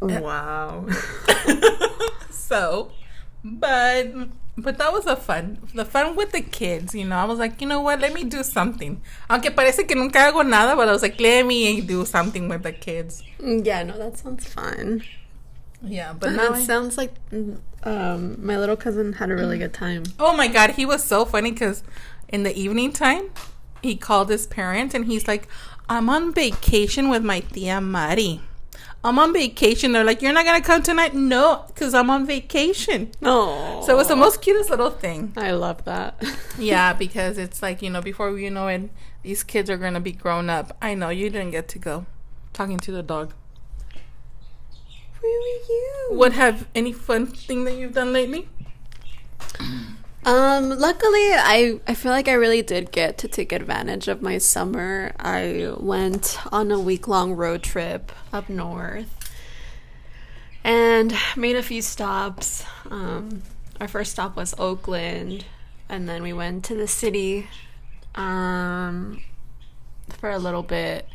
Oh, 0.00 0.08
eh. 0.10 0.18
Wow. 0.20 0.86
so, 2.30 2.90
but 3.44 4.12
but 4.56 4.76
that 4.78 4.92
was 4.92 5.06
a 5.06 5.16
fun, 5.16 5.58
the 5.74 5.84
fun 5.84 6.14
with 6.14 6.32
the 6.32 6.42
kids. 6.42 6.94
You 6.94 7.06
know, 7.06 7.16
I 7.16 7.24
was 7.24 7.38
like, 7.38 7.60
you 7.60 7.66
know 7.66 7.80
what? 7.80 8.00
Let 8.00 8.12
me 8.12 8.24
do 8.24 8.42
something. 8.42 9.00
Aunque 9.30 9.50
parece 9.54 9.86
que 9.88 9.96
nunca 9.96 10.18
hago 10.18 10.46
nada, 10.46 10.76
but 10.76 10.88
I 10.88 10.92
was 10.92 11.02
like, 11.02 11.18
let 11.20 11.46
me 11.46 11.80
do 11.80 12.04
something 12.04 12.48
with 12.48 12.62
the 12.62 12.72
kids. 12.72 13.22
Yeah, 13.40 13.82
no, 13.82 13.96
that 13.96 14.18
sounds 14.18 14.46
fun. 14.46 15.02
Yeah, 15.82 16.12
but 16.12 16.32
now. 16.32 16.52
it 16.52 16.64
sounds 16.64 16.96
like 16.96 17.14
um, 17.82 18.44
my 18.44 18.58
little 18.58 18.76
cousin 18.76 19.14
had 19.14 19.30
a 19.30 19.34
really 19.34 19.58
good 19.58 19.72
time. 19.72 20.04
oh 20.20 20.36
my 20.36 20.48
god, 20.48 20.72
he 20.72 20.86
was 20.86 21.02
so 21.02 21.24
funny 21.24 21.50
because 21.50 21.82
in 22.28 22.42
the 22.44 22.56
evening 22.56 22.92
time, 22.92 23.30
he 23.82 23.96
called 23.96 24.28
his 24.28 24.46
parents 24.46 24.94
and 24.94 25.06
he's 25.06 25.26
like, 25.26 25.48
I'm 25.88 26.08
on 26.08 26.32
vacation 26.32 27.08
with 27.08 27.24
my 27.24 27.40
tia 27.40 27.80
Mari. 27.80 28.40
I'm 29.04 29.18
on 29.18 29.32
vacation. 29.32 29.92
They're 29.92 30.04
like, 30.04 30.22
you're 30.22 30.32
not 30.32 30.44
gonna 30.44 30.60
come 30.60 30.82
tonight? 30.82 31.12
No, 31.14 31.64
because 31.66 31.92
I'm 31.92 32.08
on 32.08 32.24
vacation. 32.26 33.10
Oh. 33.22 33.82
So 33.84 33.92
it 33.92 33.96
was 33.96 34.08
the 34.08 34.16
most 34.16 34.40
cutest 34.42 34.70
little 34.70 34.90
thing. 34.90 35.32
I 35.36 35.52
love 35.52 35.84
that. 35.84 36.22
Yeah, 36.58 36.92
because 36.92 37.38
it's 37.38 37.62
like, 37.62 37.80
you 37.82 37.90
know, 37.90 38.02
before 38.02 38.38
you 38.38 38.50
know 38.50 38.68
it, 38.68 38.90
these 39.22 39.42
kids 39.42 39.70
are 39.70 39.78
going 39.78 39.94
to 39.94 40.00
be 40.00 40.12
grown 40.12 40.50
up. 40.50 40.76
I 40.82 40.94
know 40.94 41.08
you 41.08 41.30
didn't 41.30 41.50
get 41.50 41.66
to 41.68 41.78
go. 41.78 42.06
Talking 42.52 42.78
to 42.78 42.92
the 42.92 43.02
dog. 43.02 43.32
Where 45.20 45.32
were 45.32 45.64
you? 45.68 46.08
What 46.10 46.34
have 46.34 46.68
any 46.74 46.92
fun 46.92 47.26
thing 47.26 47.64
that 47.64 47.74
you've 47.74 47.94
done 47.94 48.12
lately? 48.12 48.48
Um, 50.24 50.70
luckily, 50.78 51.32
I 51.32 51.80
I 51.88 51.94
feel 51.94 52.12
like 52.12 52.28
I 52.28 52.34
really 52.34 52.62
did 52.62 52.92
get 52.92 53.18
to 53.18 53.28
take 53.28 53.50
advantage 53.50 54.06
of 54.06 54.22
my 54.22 54.38
summer. 54.38 55.12
I 55.18 55.74
went 55.76 56.38
on 56.52 56.70
a 56.70 56.78
week 56.78 57.08
long 57.08 57.32
road 57.32 57.64
trip 57.64 58.12
up 58.32 58.48
north 58.48 59.08
and 60.62 61.12
made 61.36 61.56
a 61.56 61.62
few 61.62 61.82
stops. 61.82 62.64
Um, 62.88 63.42
our 63.80 63.88
first 63.88 64.12
stop 64.12 64.36
was 64.36 64.54
Oakland, 64.58 65.44
and 65.88 66.08
then 66.08 66.22
we 66.22 66.32
went 66.32 66.64
to 66.66 66.76
the 66.76 66.86
city 66.86 67.48
um, 68.14 69.20
for 70.08 70.30
a 70.30 70.38
little 70.38 70.62
bit. 70.62 71.08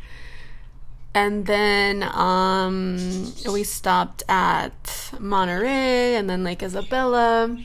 And 1.14 1.46
then 1.46 2.04
um, 2.04 3.34
we 3.52 3.64
stopped 3.64 4.22
at 4.28 5.12
Monterey 5.18 6.16
and 6.16 6.30
then 6.30 6.44
Lake 6.44 6.62
Isabella. 6.62 7.58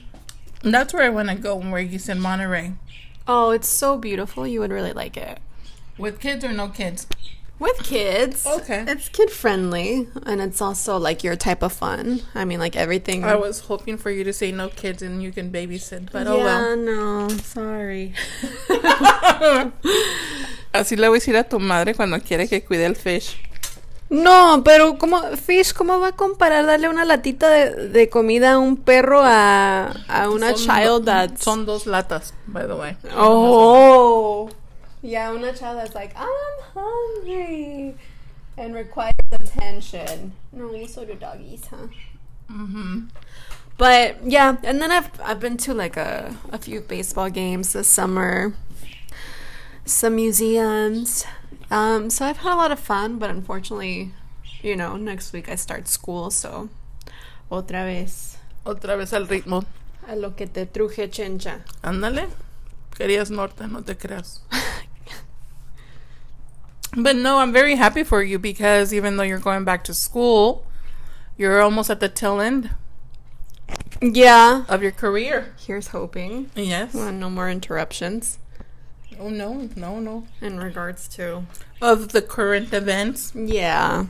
That's 0.62 0.94
where 0.94 1.02
I 1.02 1.08
want 1.08 1.28
to 1.28 1.34
go, 1.34 1.56
where 1.56 1.80
you 1.80 1.98
said 1.98 2.18
Monterey. 2.18 2.72
Oh, 3.26 3.50
it's 3.50 3.68
so 3.68 3.96
beautiful. 3.98 4.46
You 4.46 4.60
would 4.60 4.70
really 4.70 4.92
like 4.92 5.16
it. 5.16 5.38
With 5.98 6.20
kids 6.20 6.44
or 6.44 6.52
no 6.52 6.68
kids? 6.68 7.06
With 7.58 7.78
kids. 7.84 8.44
Okay. 8.44 8.84
It's 8.88 9.08
kid 9.08 9.30
friendly 9.30 10.08
and 10.26 10.40
it's 10.40 10.60
also 10.60 10.96
like 10.96 11.22
your 11.22 11.36
type 11.36 11.62
of 11.62 11.72
fun. 11.72 12.22
I 12.34 12.44
mean, 12.44 12.58
like 12.58 12.74
everything. 12.74 13.22
I 13.22 13.36
was 13.36 13.60
hoping 13.60 13.96
for 13.96 14.10
you 14.10 14.24
to 14.24 14.32
say 14.32 14.50
no 14.50 14.68
kids 14.68 15.02
and 15.02 15.22
you 15.22 15.30
can 15.30 15.52
babysit, 15.52 16.10
but 16.10 16.26
oh 16.26 16.38
yeah, 16.38 16.44
well. 16.44 16.76
no, 16.76 17.28
sorry. 17.28 18.14
Así 20.72 20.96
le 20.96 21.08
voy 21.08 21.18
a 21.18 21.20
decir 21.20 21.36
a 21.38 21.44
tu 21.44 21.60
madre 21.60 21.94
cuando 21.94 22.18
quiere 22.18 22.48
que 22.48 22.62
cuide 22.62 22.84
el 22.86 22.94
fish. 22.94 23.36
No, 24.12 24.62
pero 24.62 24.98
como 24.98 25.22
Fish, 25.38 25.72
¿cómo 25.72 25.98
va 25.98 26.08
a 26.08 26.12
comparar 26.12 26.66
darle 26.66 26.90
una 26.90 27.06
latita 27.06 27.48
de, 27.48 27.88
de 27.88 28.10
comida 28.10 28.52
a 28.52 28.58
un 28.58 28.76
perro 28.76 29.22
a, 29.24 29.86
a 30.06 30.28
una 30.28 30.54
Son 30.54 30.66
child 30.66 31.04
that's 31.06 31.42
Son 31.42 31.64
dos 31.64 31.86
latas, 31.86 32.34
by 32.46 32.66
the 32.66 32.74
way. 32.74 32.94
Oh. 33.16 34.50
Yeah, 35.00 35.32
una 35.32 35.54
child 35.54 35.78
that's 35.78 35.94
like, 35.94 36.14
I'm 36.14 36.28
hungry 36.74 37.94
and 38.58 38.74
requires 38.74 39.14
attention. 39.32 40.32
No, 40.52 40.86
so 40.86 41.06
do 41.06 41.14
doggies, 41.14 41.62
huh? 41.70 41.86
Mm-hmm. 42.50 43.06
But 43.78 44.16
yeah, 44.26 44.58
and 44.62 44.82
then 44.82 44.92
I've 44.92 45.08
I've 45.24 45.40
been 45.40 45.56
to 45.64 45.72
like 45.72 45.96
a, 45.96 46.36
a 46.52 46.58
few 46.58 46.82
baseball 46.82 47.30
games 47.30 47.72
this 47.72 47.88
summer, 47.88 48.52
some 49.86 50.16
museums. 50.16 51.24
Um, 51.72 52.10
so 52.10 52.26
I've 52.26 52.36
had 52.38 52.52
a 52.52 52.56
lot 52.56 52.70
of 52.70 52.78
fun, 52.78 53.18
but 53.18 53.30
unfortunately, 53.30 54.12
you 54.62 54.76
know, 54.76 54.96
next 54.96 55.32
week 55.32 55.48
I 55.48 55.54
start 55.54 55.88
school, 55.88 56.30
so 56.30 56.68
otra 57.50 57.84
vez 57.86 58.36
Otra 58.66 58.96
vez 58.98 59.12
al 59.14 59.26
ritmo. 59.26 59.64
a 60.06 60.14
lo 60.16 60.30
que 60.32 60.46
te 60.46 60.66
truje 60.66 61.08
chencha. 61.10 61.60
Ándale. 61.82 62.28
Querías 62.94 63.30
norte, 63.30 63.66
no 63.66 63.80
te 63.80 63.94
creas. 63.94 64.40
But 66.94 67.16
no, 67.16 67.38
I'm 67.38 67.52
very 67.54 67.76
happy 67.76 68.04
for 68.04 68.22
you 68.22 68.38
because 68.38 68.92
even 68.92 69.16
though 69.16 69.22
you're 69.22 69.38
going 69.38 69.64
back 69.64 69.82
to 69.84 69.94
school, 69.94 70.66
you're 71.38 71.62
almost 71.62 71.88
at 71.88 72.00
the 72.00 72.08
tail 72.10 72.38
end 72.38 72.68
Yeah. 74.02 74.64
of 74.68 74.82
your 74.82 74.92
career. 74.92 75.54
Here's 75.56 75.88
hoping. 75.88 76.50
Yes. 76.54 76.92
Well, 76.92 77.10
no 77.10 77.30
more 77.30 77.48
interruptions 77.48 78.36
Oh 79.18 79.28
no, 79.28 79.68
no, 79.76 80.00
no. 80.00 80.26
in 80.40 80.58
regards 80.58 81.08
to. 81.16 81.44
Of 81.80 82.12
the 82.12 82.22
current 82.22 82.72
events. 82.72 83.32
Yeah. 83.34 84.06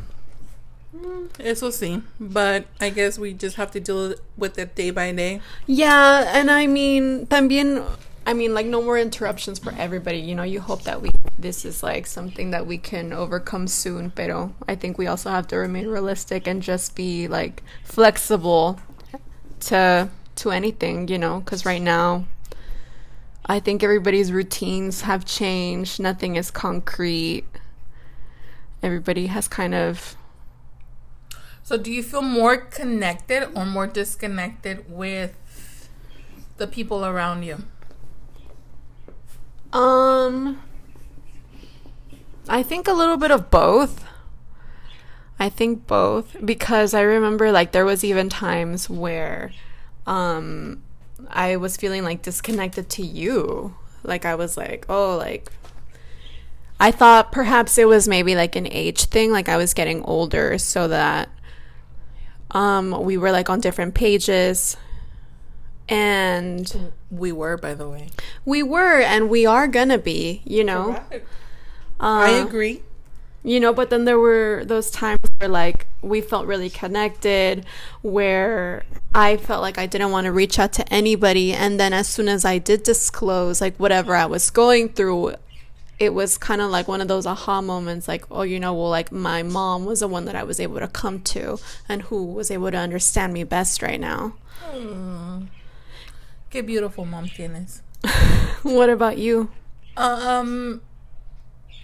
Mm, 0.95 1.29
eso 1.41 1.71
see, 1.71 2.03
But 2.21 2.67
I 2.81 2.91
guess 2.91 3.19
we 3.19 3.33
just 3.33 3.57
have 3.57 3.71
to 3.73 3.81
deal 3.81 4.15
with 4.37 4.59
it 4.59 4.75
day 4.75 4.91
by 4.91 5.13
day. 5.13 5.41
Yeah, 5.67 6.31
and 6.37 6.51
I 6.51 6.67
mean, 6.67 7.27
también, 7.27 7.83
I 8.27 8.35
mean, 8.35 8.53
like, 8.53 8.67
no 8.67 8.83
more 8.83 8.99
interruptions 8.99 9.59
for 9.59 9.73
everybody. 9.79 10.19
You 10.19 10.35
know, 10.35 10.43
you 10.43 10.61
hope 10.61 10.83
that 10.83 11.01
we, 11.01 11.11
this 11.39 11.65
is 11.65 11.83
like 11.83 12.07
something 12.07 12.51
that 12.51 12.67
we 12.67 12.77
can 12.77 13.13
overcome 13.13 13.69
soon. 13.69 14.11
Pero 14.11 14.55
I 14.69 14.75
think 14.75 14.99
we 14.99 15.07
also 15.07 15.31
have 15.31 15.49
to 15.49 15.57
remain 15.57 15.89
realistic 15.89 16.47
and 16.47 16.63
just 16.63 16.95
be 16.95 17.27
like 17.27 17.63
flexible 17.85 18.79
to 19.61 20.11
to 20.37 20.51
anything. 20.51 21.09
You 21.09 21.19
know, 21.19 21.41
because 21.41 21.65
right 21.65 21.81
now, 21.83 22.27
I 23.47 23.59
think 23.61 23.83
everybody's 23.83 24.31
routines 24.31 25.03
have 25.03 25.25
changed. 25.25 25.99
Nothing 26.01 26.37
is 26.37 26.51
concrete. 26.51 27.45
Everybody 28.83 29.27
has 29.27 29.49
kind 29.49 29.75
of 29.75 30.17
So 31.63 31.77
do 31.77 31.93
you 31.93 32.03
feel 32.03 32.23
more 32.23 32.57
connected 32.57 33.49
or 33.55 33.65
more 33.65 33.87
disconnected 33.87 34.91
with 34.91 35.89
the 36.57 36.67
people 36.67 37.05
around 37.05 37.43
you? 37.45 37.65
Um, 39.73 40.63
I 42.49 42.63
think 42.63 42.87
a 42.87 42.93
little 42.93 43.17
bit 43.17 43.31
of 43.31 43.51
both. 43.51 44.05
I 45.39 45.49
think 45.49 45.87
both 45.87 46.37
because 46.45 46.95
I 46.95 47.01
remember 47.01 47.51
like 47.51 47.73
there 47.73 47.85
was 47.85 48.05
even 48.05 48.29
times 48.29 48.89
where 48.89 49.51
um 50.07 50.83
I 51.31 51.57
was 51.57 51.77
feeling 51.77 52.05
like 52.05 52.23
disconnected 52.23 52.89
to 52.91 53.03
you. 53.03 53.75
Like 54.03 54.25
I 54.25 54.35
was 54.35 54.57
like, 54.57 54.87
"Oh, 54.89 55.17
like 55.17 55.51
I 56.81 56.91
thought 56.91 57.31
perhaps 57.33 57.79
it 57.79 57.87
was 57.87 58.09
maybe 58.09 58.35
like 58.35 58.57
an 58.57 58.67
age 58.67 59.05
thing, 59.07 59.31
like 59.31 59.49
I 59.49 59.57
was 59.57 59.75
getting 59.75 60.03
older 60.03 60.59
so 60.59 60.89
that 60.89 61.29
um 62.51 63.03
we 63.05 63.17
were 63.17 63.31
like 63.33 63.49
on 63.49 63.61
different 63.61 63.95
pages 63.95 64.77
and 65.89 66.93
We 67.11 67.33
were, 67.33 67.57
by 67.57 67.75
the 67.75 67.89
way. 67.89 68.09
we 68.45 68.63
were 68.63 69.01
and 69.01 69.29
we 69.29 69.47
are 69.47 69.69
gonna 69.69 69.99
be, 69.99 70.43
you 70.45 70.65
know. 70.65 70.99
I 72.01 72.41
Uh, 72.41 72.47
agree. 72.47 72.83
You 73.45 73.59
know 73.59 73.73
but 73.73 73.91
then 73.91 74.05
there 74.05 74.19
were 74.19 74.63
those 74.65 74.91
times 74.91 75.21
where 75.39 75.49
like 75.49 75.87
we 76.01 76.21
felt 76.21 76.47
really 76.47 76.71
connected 76.71 77.67
where 78.03 78.85
i 79.15 79.37
felt 79.37 79.61
like 79.61 79.79
i 79.79 79.87
didn't 79.87 80.11
want 80.11 80.25
to 80.27 80.33
reach 80.33 80.59
out 80.59 80.73
to 80.73 80.93
anybody 80.93 81.53
and 81.53 81.79
then 81.81 81.93
as 81.93 82.07
soon 82.07 82.29
as 82.29 82.45
i 82.45 82.59
did 82.59 82.83
disclose 82.83 83.61
like 83.61 83.77
whatever 83.79 84.15
i 84.15 84.25
was 84.27 84.51
going 84.51 84.89
through 84.89 85.35
it 85.99 86.15
was 86.15 86.39
kind 86.39 86.61
of 86.61 86.71
like 86.71 86.89
one 86.89 87.01
of 87.01 87.09
those 87.09 87.27
aha 87.27 87.61
moments 87.61 88.07
like 88.09 88.25
oh 88.31 88.43
you 88.43 88.59
know 88.61 88.73
well 88.73 88.89
like 88.91 89.11
my 89.13 89.43
mom 89.43 89.85
was 89.85 90.01
the 90.01 90.09
one 90.09 90.25
that 90.25 90.37
i 90.37 90.43
was 90.43 90.61
able 90.61 90.79
to 90.79 90.89
come 90.89 91.21
to 91.21 91.59
and 91.89 92.03
who 92.03 92.25
was 92.25 92.51
able 92.51 92.71
to 92.71 92.77
understand 92.77 93.33
me 93.33 93.45
best 93.45 93.83
right 93.83 94.01
now 94.01 94.35
Qué 96.51 96.65
beautiful 96.65 97.05
mom 97.05 97.27
tienes. 97.29 97.83
what 98.63 98.89
about 98.89 99.19
you 99.19 99.51
Um, 99.97 100.81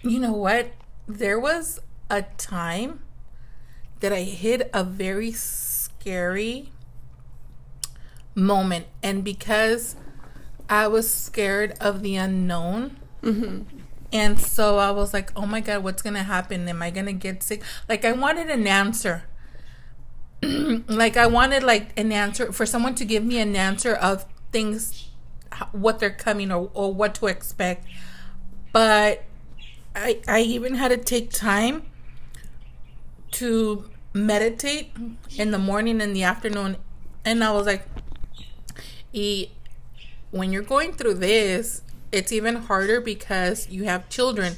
you 0.02 0.18
know 0.18 0.32
what? 0.32 0.72
There 1.08 1.40
was 1.40 1.80
a 2.10 2.22
time 2.36 3.00
that 4.00 4.12
I 4.12 4.20
hit 4.22 4.68
a 4.74 4.84
very 4.84 5.32
scary 5.32 6.70
moment, 8.34 8.86
and 9.02 9.24
because 9.24 9.96
I 10.68 10.86
was 10.86 11.12
scared 11.12 11.72
of 11.80 12.02
the 12.02 12.16
unknown, 12.16 12.98
mm-hmm. 13.22 13.62
and 14.12 14.38
so 14.38 14.76
I 14.76 14.90
was 14.90 15.14
like, 15.14 15.32
"Oh 15.34 15.46
my 15.46 15.60
god, 15.60 15.82
what's 15.82 16.02
gonna 16.02 16.24
happen? 16.24 16.68
Am 16.68 16.82
I 16.82 16.90
gonna 16.90 17.14
get 17.14 17.42
sick?" 17.42 17.62
Like 17.88 18.04
I 18.04 18.12
wanted 18.12 18.50
an 18.50 18.66
answer. 18.66 19.24
like 20.42 21.16
I 21.16 21.26
wanted 21.26 21.62
like 21.62 21.98
an 21.98 22.12
answer 22.12 22.52
for 22.52 22.66
someone 22.66 22.94
to 22.96 23.06
give 23.06 23.24
me 23.24 23.38
an 23.38 23.56
answer 23.56 23.94
of 23.94 24.26
things, 24.52 25.08
what 25.72 26.00
they're 26.00 26.10
coming 26.10 26.52
or, 26.52 26.70
or 26.74 26.92
what 26.92 27.14
to 27.16 27.26
expect. 27.28 27.86
But 28.72 29.24
I 29.94 30.20
I 30.26 30.40
even 30.40 30.74
had 30.74 30.88
to 30.88 30.96
take 30.96 31.30
time 31.30 31.82
to 33.32 33.88
meditate 34.12 34.92
in 35.36 35.50
the 35.50 35.58
morning 35.58 36.00
and 36.00 36.14
the 36.14 36.22
afternoon, 36.22 36.76
and 37.24 37.44
I 37.44 37.52
was 37.52 37.66
like, 37.66 37.86
e 39.12 39.48
when 40.30 40.52
you're 40.52 40.62
going 40.62 40.92
through 40.92 41.14
this, 41.14 41.82
it's 42.12 42.32
even 42.32 42.56
harder 42.56 43.00
because 43.00 43.68
you 43.68 43.84
have 43.84 44.08
children 44.08 44.56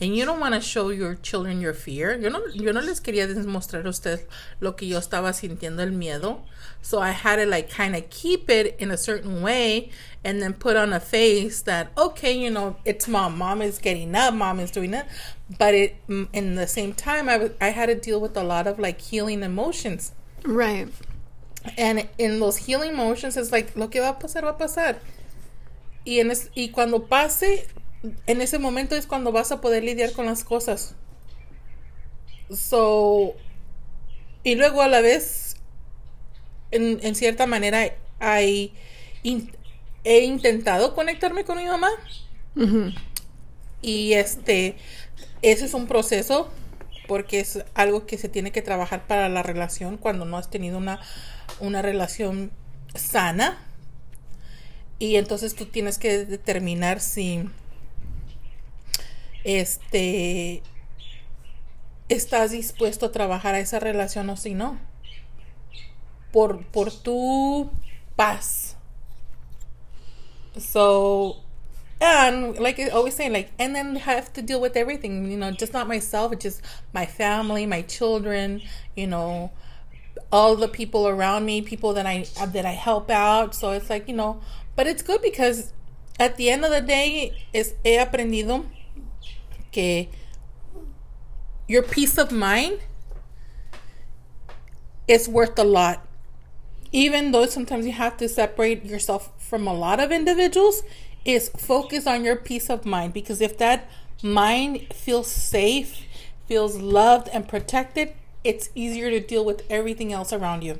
and 0.00 0.16
you 0.16 0.24
don't 0.24 0.40
want 0.40 0.54
to 0.54 0.60
show 0.60 0.88
your 0.90 1.14
children 1.14 1.60
your 1.60 1.74
fear. 1.74 2.18
Yo 2.18 2.28
no, 2.28 2.44
yo 2.48 2.72
no 2.72 2.80
les 2.80 3.00
quería 3.00 3.26
demostrar 3.26 3.86
a 3.86 3.88
ustedes 3.88 4.26
lo 4.60 4.72
que 4.72 4.88
yo 4.88 4.98
estaba 4.98 5.32
sintiendo 5.32 5.80
el 5.80 5.92
miedo. 5.92 6.42
So 6.82 6.98
I 6.98 7.10
had 7.10 7.36
to 7.36 7.46
like 7.46 7.70
kind 7.70 7.94
of 7.96 8.10
keep 8.10 8.50
it 8.50 8.76
in 8.78 8.90
a 8.90 8.96
certain 8.96 9.40
way 9.40 9.90
and 10.24 10.42
then 10.42 10.52
put 10.52 10.76
on 10.76 10.92
a 10.92 11.00
face 11.00 11.62
that, 11.62 11.92
okay, 11.96 12.32
you 12.32 12.50
know, 12.50 12.76
it's 12.84 13.06
mom. 13.08 13.38
Mom 13.38 13.62
is 13.62 13.78
getting 13.78 14.14
up. 14.14 14.34
Mom 14.34 14.60
is 14.60 14.70
doing 14.70 14.92
it. 14.92 15.06
But 15.58 15.74
it, 15.74 15.96
in 16.32 16.56
the 16.56 16.66
same 16.66 16.92
time, 16.92 17.28
I, 17.28 17.36
was, 17.38 17.50
I 17.60 17.68
had 17.68 17.86
to 17.86 17.94
deal 17.94 18.20
with 18.20 18.36
a 18.36 18.42
lot 18.42 18.66
of 18.66 18.78
like 18.78 19.00
healing 19.00 19.42
emotions. 19.42 20.12
right 20.44 20.88
And 21.78 22.08
in 22.18 22.40
those 22.40 22.56
healing 22.56 22.90
emotions, 22.90 23.36
it's 23.36 23.52
like, 23.52 23.76
lo 23.76 23.86
que 23.88 24.00
va 24.00 24.10
a 24.10 24.14
pasar, 24.14 24.42
va 24.42 24.50
a 24.50 24.58
pasar. 24.58 24.96
Y, 26.04 26.18
en 26.18 26.30
es- 26.32 26.50
y 26.56 26.70
cuando 26.72 27.06
pase, 27.06 27.66
en 28.26 28.40
ese 28.40 28.58
momento 28.58 28.96
es 28.96 29.06
cuando 29.06 29.30
vas 29.30 29.52
a 29.52 29.60
poder 29.60 29.84
lidiar 29.84 30.12
con 30.12 30.26
las 30.26 30.42
cosas. 30.42 30.94
So, 32.50 33.34
y 34.44 34.56
luego 34.56 34.82
a 34.82 34.88
la 34.88 35.00
vez, 35.00 35.51
en, 36.72 36.98
en 37.02 37.14
cierta 37.14 37.46
manera, 37.46 37.94
hay, 38.18 38.72
in- 39.22 39.52
he 40.04 40.24
intentado 40.24 40.94
conectarme 40.94 41.44
con 41.44 41.58
mi 41.58 41.64
mamá. 41.64 41.90
Y 43.80 44.12
este, 44.14 44.76
ese 45.42 45.64
es 45.64 45.74
un 45.74 45.86
proceso 45.86 46.50
porque 47.08 47.40
es 47.40 47.64
algo 47.74 48.06
que 48.06 48.16
se 48.18 48.28
tiene 48.28 48.52
que 48.52 48.62
trabajar 48.62 49.06
para 49.06 49.28
la 49.28 49.42
relación 49.42 49.96
cuando 49.96 50.24
no 50.24 50.36
has 50.36 50.50
tenido 50.50 50.78
una, 50.78 51.00
una 51.60 51.82
relación 51.82 52.50
sana. 52.94 53.58
Y 54.98 55.16
entonces 55.16 55.54
tú 55.54 55.66
tienes 55.66 55.98
que 55.98 56.24
determinar 56.26 57.00
si 57.00 57.44
este 59.44 60.62
estás 62.08 62.50
dispuesto 62.52 63.06
a 63.06 63.12
trabajar 63.12 63.54
a 63.54 63.60
esa 63.60 63.80
relación 63.80 64.30
o 64.30 64.36
si 64.36 64.54
no. 64.54 64.78
Por, 66.32 66.64
por 66.72 66.86
tu 66.90 67.70
paz. 68.16 68.74
So, 70.58 71.36
and 72.00 72.58
like 72.58 72.78
I 72.78 72.88
always 72.88 73.14
say, 73.14 73.30
like, 73.30 73.50
and 73.58 73.74
then 73.74 73.96
have 73.96 74.32
to 74.34 74.42
deal 74.42 74.60
with 74.60 74.76
everything, 74.76 75.30
you 75.30 75.36
know, 75.36 75.50
just 75.50 75.72
not 75.72 75.88
myself, 75.88 76.36
just 76.38 76.62
my 76.92 77.06
family, 77.06 77.64
my 77.66 77.82
children, 77.82 78.60
you 78.96 79.06
know, 79.06 79.50
all 80.30 80.56
the 80.56 80.68
people 80.68 81.06
around 81.06 81.44
me, 81.44 81.62
people 81.62 81.92
that 81.94 82.06
I 82.06 82.26
that 82.46 82.64
I 82.64 82.72
help 82.72 83.10
out. 83.10 83.54
So 83.54 83.70
it's 83.70 83.88
like, 83.88 84.08
you 84.08 84.14
know, 84.14 84.40
but 84.74 84.86
it's 84.86 85.02
good 85.02 85.22
because 85.22 85.72
at 86.18 86.36
the 86.36 86.50
end 86.50 86.64
of 86.64 86.70
the 86.70 86.80
day, 86.80 87.34
es 87.54 87.74
he 87.84 87.96
aprendido 87.96 88.64
que 89.70 90.08
your 91.68 91.82
peace 91.82 92.18
of 92.18 92.32
mind 92.32 92.80
is 95.08 95.28
worth 95.28 95.58
a 95.58 95.64
lot. 95.64 96.06
Even 96.92 97.32
though 97.32 97.46
sometimes 97.46 97.86
you 97.86 97.92
have 97.92 98.16
to 98.18 98.28
separate 98.28 98.84
yourself 98.84 99.32
from 99.38 99.66
a 99.66 99.74
lot 99.74 99.98
of 99.98 100.12
individuals, 100.12 100.82
is 101.24 101.48
focus 101.50 102.06
on 102.06 102.24
your 102.24 102.36
peace 102.36 102.68
of 102.68 102.84
mind 102.84 103.12
because 103.12 103.40
if 103.40 103.56
that 103.58 103.88
mind 104.22 104.86
feels 104.92 105.30
safe, 105.30 106.04
feels 106.46 106.76
loved 106.78 107.28
and 107.28 107.48
protected, 107.48 108.12
it's 108.44 108.70
easier 108.74 109.10
to 109.10 109.20
deal 109.20 109.44
with 109.44 109.62
everything 109.70 110.12
else 110.12 110.32
around 110.32 110.62
you. 110.62 110.78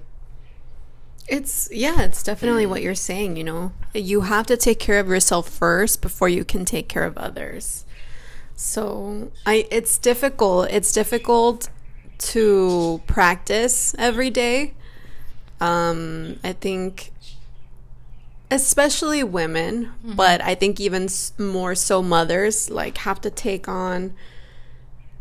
It's 1.28 1.68
yeah, 1.72 2.02
it's 2.02 2.22
definitely 2.22 2.66
what 2.66 2.82
you're 2.82 2.96
saying, 2.96 3.36
you 3.36 3.44
know. 3.44 3.72
You 3.94 4.22
have 4.22 4.46
to 4.46 4.56
take 4.56 4.80
care 4.80 4.98
of 4.98 5.08
yourself 5.08 5.48
first 5.48 6.02
before 6.02 6.28
you 6.28 6.44
can 6.44 6.64
take 6.64 6.88
care 6.88 7.04
of 7.04 7.16
others. 7.16 7.84
So, 8.56 9.30
I 9.46 9.66
it's 9.70 9.98
difficult. 9.98 10.70
It's 10.70 10.92
difficult 10.92 11.68
to 12.18 13.00
practice 13.06 13.94
every 13.98 14.30
day. 14.30 14.74
Um 15.62 16.38
I 16.44 16.52
think 16.52 17.12
especially 18.50 19.24
women, 19.24 19.92
but 20.04 20.42
I 20.42 20.54
think 20.54 20.78
even 20.78 21.08
more 21.38 21.74
so 21.74 22.02
mothers 22.02 22.68
like 22.68 22.98
have 22.98 23.20
to 23.22 23.30
take 23.30 23.66
on 23.66 24.14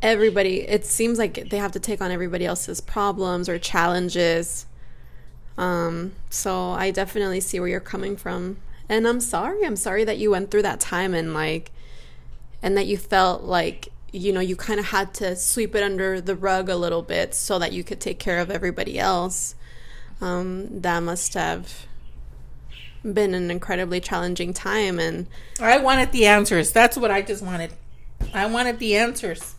everybody 0.01 0.61
it 0.61 0.83
seems 0.83 1.19
like 1.19 1.49
they 1.49 1.57
have 1.57 1.71
to 1.71 1.79
take 1.79 2.01
on 2.01 2.09
everybody 2.11 2.45
else's 2.45 2.81
problems 2.81 3.47
or 3.47 3.59
challenges 3.59 4.65
um, 5.57 6.13
so 6.29 6.71
I 6.71 6.91
definitely 6.91 7.39
see 7.39 7.59
where 7.59 7.69
you're 7.69 7.79
coming 7.79 8.17
from. 8.17 8.57
And 8.89 9.07
I'm 9.07 9.19
sorry. 9.19 9.63
I'm 9.63 9.75
sorry 9.75 10.03
that 10.03 10.17
you 10.17 10.31
went 10.31 10.51
through 10.51 10.63
that 10.63 10.79
time 10.79 11.13
and 11.13 11.33
like 11.33 11.71
and 12.63 12.75
that 12.77 12.87
you 12.87 12.97
felt 12.97 13.43
like 13.43 13.89
you 14.13 14.33
know, 14.33 14.41
you 14.41 14.57
kind 14.57 14.77
of 14.77 14.87
had 14.87 15.13
to 15.13 15.37
sweep 15.37 15.73
it 15.73 15.83
under 15.83 16.19
the 16.19 16.35
rug 16.35 16.67
a 16.67 16.75
little 16.75 17.01
bit 17.01 17.33
so 17.33 17.57
that 17.59 17.71
you 17.71 17.81
could 17.81 18.01
take 18.01 18.19
care 18.19 18.39
of 18.39 18.51
everybody 18.51 18.99
else. 18.99 19.55
Um, 20.21 20.81
that 20.81 21.01
must 21.01 21.33
have 21.33 21.87
been 23.03 23.33
an 23.33 23.49
incredibly 23.49 23.99
challenging 23.99 24.53
time 24.53 24.99
and 24.99 25.25
I 25.59 25.79
wanted 25.79 26.11
the 26.11 26.27
answers. 26.27 26.71
That's 26.71 26.95
what 26.95 27.09
I 27.09 27.23
just 27.23 27.43
wanted. 27.43 27.71
I 28.33 28.45
wanted 28.45 28.77
the 28.79 28.95
answers. 28.95 29.55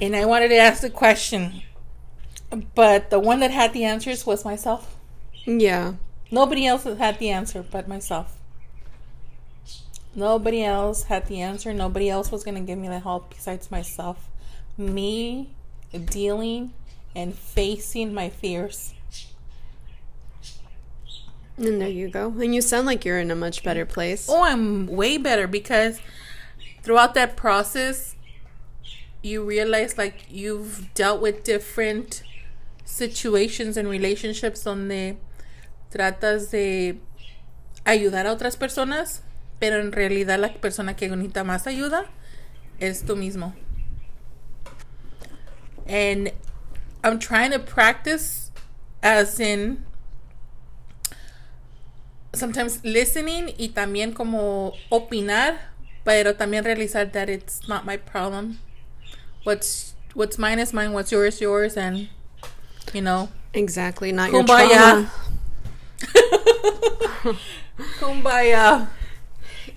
And 0.00 0.14
I 0.14 0.24
wanted 0.24 0.48
to 0.48 0.56
ask 0.56 0.80
the 0.80 0.90
question. 0.90 1.62
But 2.74 3.10
the 3.10 3.18
one 3.18 3.40
that 3.40 3.50
had 3.50 3.72
the 3.72 3.84
answers 3.84 4.24
was 4.24 4.44
myself. 4.44 4.94
yeah. 5.44 5.94
Nobody 6.30 6.66
else 6.66 6.84
had 6.84 7.18
the 7.18 7.30
answer 7.30 7.64
but 7.68 7.86
myself. 7.86 8.36
Nobody 10.14 10.64
else 10.64 11.04
had 11.04 11.26
the 11.26 11.40
answer. 11.40 11.72
Nobody 11.72 12.08
else 12.08 12.32
was 12.32 12.42
going 12.42 12.56
to 12.56 12.60
give 12.60 12.78
me 12.78 12.88
the 12.88 13.00
help 13.00 13.30
besides 13.30 13.70
myself. 13.70 14.28
Me 14.76 15.50
dealing 16.06 16.72
and 17.16 17.34
facing 17.34 18.12
my 18.12 18.28
fears. 18.28 18.92
And 21.56 21.80
there 21.80 21.88
you 21.88 22.08
go. 22.08 22.28
And 22.28 22.54
you 22.54 22.60
sound 22.60 22.86
like 22.86 23.06
you're 23.06 23.18
in 23.18 23.30
a 23.30 23.34
much 23.34 23.64
better 23.64 23.86
place. 23.86 24.26
Oh, 24.28 24.44
I'm 24.44 24.86
way 24.86 25.16
better 25.16 25.46
because 25.46 25.98
throughout 26.82 27.14
that 27.14 27.34
process, 27.34 28.14
you 29.22 29.42
realize 29.42 29.96
like 29.96 30.26
you've 30.28 30.92
dealt 30.92 31.22
with 31.22 31.42
different 31.42 32.22
situations 32.84 33.78
and 33.78 33.88
relationships 33.88 34.62
donde 34.62 35.16
tratas 35.90 36.50
de 36.50 37.00
ayudar 37.86 38.26
a 38.26 38.32
otras 38.32 38.56
personas, 38.56 39.22
pero 39.58 39.80
en 39.80 39.92
realidad 39.92 40.38
la 40.38 40.52
persona 40.52 40.94
que 40.94 41.08
necesita 41.08 41.44
más 41.44 41.66
ayuda 41.66 42.04
es 42.78 43.04
tú 43.04 43.16
mismo. 43.16 43.54
And 45.88 46.32
I'm 47.06 47.20
trying 47.20 47.52
to 47.52 47.60
practice 47.60 48.50
as 49.00 49.38
in 49.38 49.84
sometimes 52.34 52.82
listening 52.84 53.54
y 53.60 53.68
también 53.72 54.12
como 54.12 54.72
opinar, 54.90 55.56
pero 56.04 56.34
también 56.34 56.64
realizar 56.64 57.12
that 57.12 57.28
it's 57.28 57.68
not 57.68 57.84
my 57.86 57.96
problem. 57.96 58.58
What's 59.44 59.94
what's 60.14 60.36
mine 60.36 60.58
is 60.58 60.72
mine, 60.72 60.92
what's 60.92 61.12
yours 61.12 61.34
is 61.36 61.40
yours 61.40 61.76
and 61.76 62.08
you 62.92 63.02
know, 63.02 63.28
Exactly, 63.54 64.10
not 64.10 64.32
your 64.32 64.42
Kumbaya. 64.42 64.66
trauma. 64.66 65.10
kumbaya. 68.00 68.88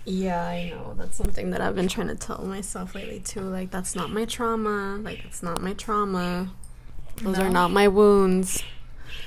Yeah, 0.06 0.44
I 0.44 0.70
know. 0.72 0.96
That's 0.98 1.16
something 1.16 1.52
that 1.52 1.62
I've 1.62 1.76
been 1.76 1.88
trying 1.88 2.08
to 2.08 2.16
tell 2.16 2.44
myself 2.44 2.96
lately 2.96 3.20
too. 3.20 3.42
Like 3.42 3.70
that's 3.70 3.96
not 3.96 4.10
my 4.10 4.26
trauma. 4.26 4.98
Like 4.98 5.24
it's 5.26 5.44
not 5.44 5.62
my 5.62 5.74
trauma. 5.74 6.50
Those 7.22 7.40
are 7.40 7.50
not 7.50 7.72
my 7.72 7.88
wounds. 7.88 8.64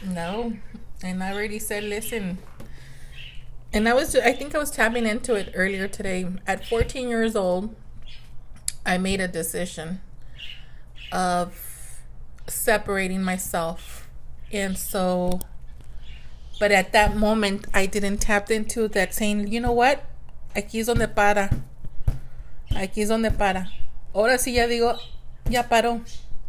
No. 0.04 0.54
And 1.02 1.22
I 1.22 1.32
already 1.32 1.58
said 1.58 1.84
listen. 1.84 2.38
And 3.72 3.88
I 3.88 3.92
was 3.92 4.16
I 4.16 4.32
think 4.32 4.54
I 4.54 4.58
was 4.58 4.70
tapping 4.70 5.06
into 5.06 5.34
it 5.34 5.52
earlier 5.54 5.88
today. 5.88 6.26
At 6.46 6.66
14 6.66 7.08
years 7.08 7.36
old, 7.36 7.74
I 8.86 8.98
made 8.98 9.20
a 9.20 9.28
decision 9.28 10.00
of 11.10 12.00
separating 12.46 13.22
myself. 13.22 14.08
And 14.52 14.78
so 14.78 15.40
but 16.58 16.72
at 16.72 16.92
that 16.92 17.16
moment 17.16 17.66
I 17.74 17.86
didn't 17.86 18.18
tap 18.18 18.50
into 18.50 18.88
that 18.88 19.14
saying, 19.14 19.48
you 19.48 19.60
know 19.60 19.72
what? 19.72 20.04
Aquí 20.54 20.80
es 20.80 20.86
donde 20.86 21.14
para. 21.14 21.50
Aquí 22.70 23.02
es 23.02 23.08
donde 23.08 23.36
para. 23.36 23.70
Ahora 24.14 24.38
sí 24.38 24.54
ya 24.54 24.66
digo, 24.66 24.98
ya 25.48 25.62
paró. 25.62 26.02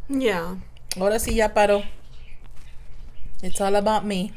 Yeah. 0.09 0.55
Ahora 0.97 1.15
sí 1.19 1.35
ya 1.35 1.49
paró. 1.49 1.83
It's 3.41 3.59
all 3.59 3.75
about 3.75 4.05
me. 4.05 4.31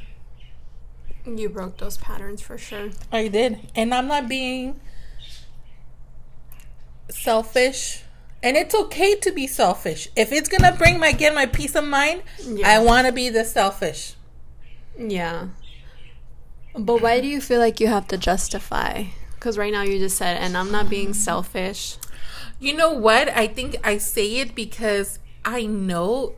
You 1.27 1.49
broke 1.49 1.79
those 1.79 1.97
patterns 1.97 2.40
for 2.40 2.57
sure. 2.57 2.90
I 3.12 3.29
did. 3.29 3.59
And 3.75 3.92
I'm 3.92 4.07
not 4.07 4.29
being 4.29 4.81
selfish. 7.11 8.03
And 8.42 8.57
it's 8.57 8.75
okay 8.75 9.16
to 9.16 9.33
be 9.33 9.47
selfish. 9.47 10.09
If 10.16 10.33
it's 10.33 10.49
gonna 10.49 10.73
bring 10.73 10.99
my 10.99 11.12
get 11.12 11.35
my 11.35 11.47
peace 11.47 11.75
of 11.75 11.85
mind, 11.85 12.23
Yeah. 12.42 12.69
I 12.69 12.79
wanna 12.79 13.12
be 13.12 13.29
the 13.29 13.45
selfish. 13.45 14.14
Yeah. 14.99 15.49
But 16.75 17.01
why 17.03 17.21
do 17.21 17.27
you 17.27 17.40
feel 17.40 17.59
like 17.59 17.81
you 17.81 17.88
have 17.88 18.07
to 18.09 18.16
justify? 18.19 19.05
Because 19.35 19.59
right 19.59 19.73
now 19.73 19.83
you 19.83 19.99
just 19.99 20.16
said, 20.16 20.37
and 20.37 20.57
I'm 20.57 20.71
not 20.71 20.88
being 20.88 21.12
selfish. 21.14 21.97
You 22.61 22.75
know 22.75 22.92
what? 22.92 23.29
I 23.37 23.47
think 23.47 23.77
I 23.85 23.99
say 23.99 24.37
it 24.38 24.55
because 24.55 25.19
I 25.45 25.66
know 25.66 26.35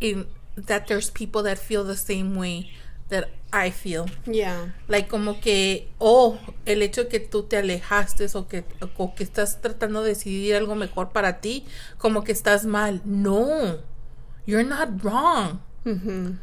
in 0.00 0.26
that 0.56 0.86
there's 0.86 1.10
people 1.10 1.42
that 1.42 1.58
feel 1.58 1.84
the 1.84 1.96
same 1.96 2.36
way 2.36 2.70
that 3.08 3.28
I 3.52 3.70
feel. 3.70 4.06
Yeah. 4.26 4.72
like 4.88 5.08
como 5.08 5.40
que 5.40 5.88
oh 5.98 6.38
el 6.66 6.82
hecho 6.82 7.08
que 7.08 7.20
tú 7.20 7.44
te 7.44 7.56
alejaste 7.56 8.26
o 8.34 8.48
que 8.48 8.64
o 8.96 9.14
que 9.14 9.22
estás 9.24 9.60
tratando 9.60 10.02
de 10.02 10.08
decidir 10.10 10.56
algo 10.56 10.74
mejor 10.74 11.10
para 11.10 11.40
ti 11.40 11.64
como 11.98 12.24
que 12.24 12.32
estás 12.32 12.64
mal 12.66 13.00
no 13.04 13.78
you're 14.46 14.64
not 14.68 15.02
wrong 15.04 15.60
Mm-hmm. 15.84 16.38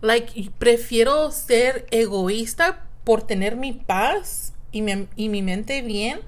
like 0.00 0.50
prefiero 0.58 1.30
ser 1.30 1.86
egoísta 1.90 2.82
por 3.04 3.22
tener 3.26 3.56
mi 3.56 3.72
paz 3.74 4.54
y 4.72 4.80
mi, 4.80 5.06
y 5.16 5.28
mi 5.28 5.42
mente 5.42 5.82
bien 5.82 6.20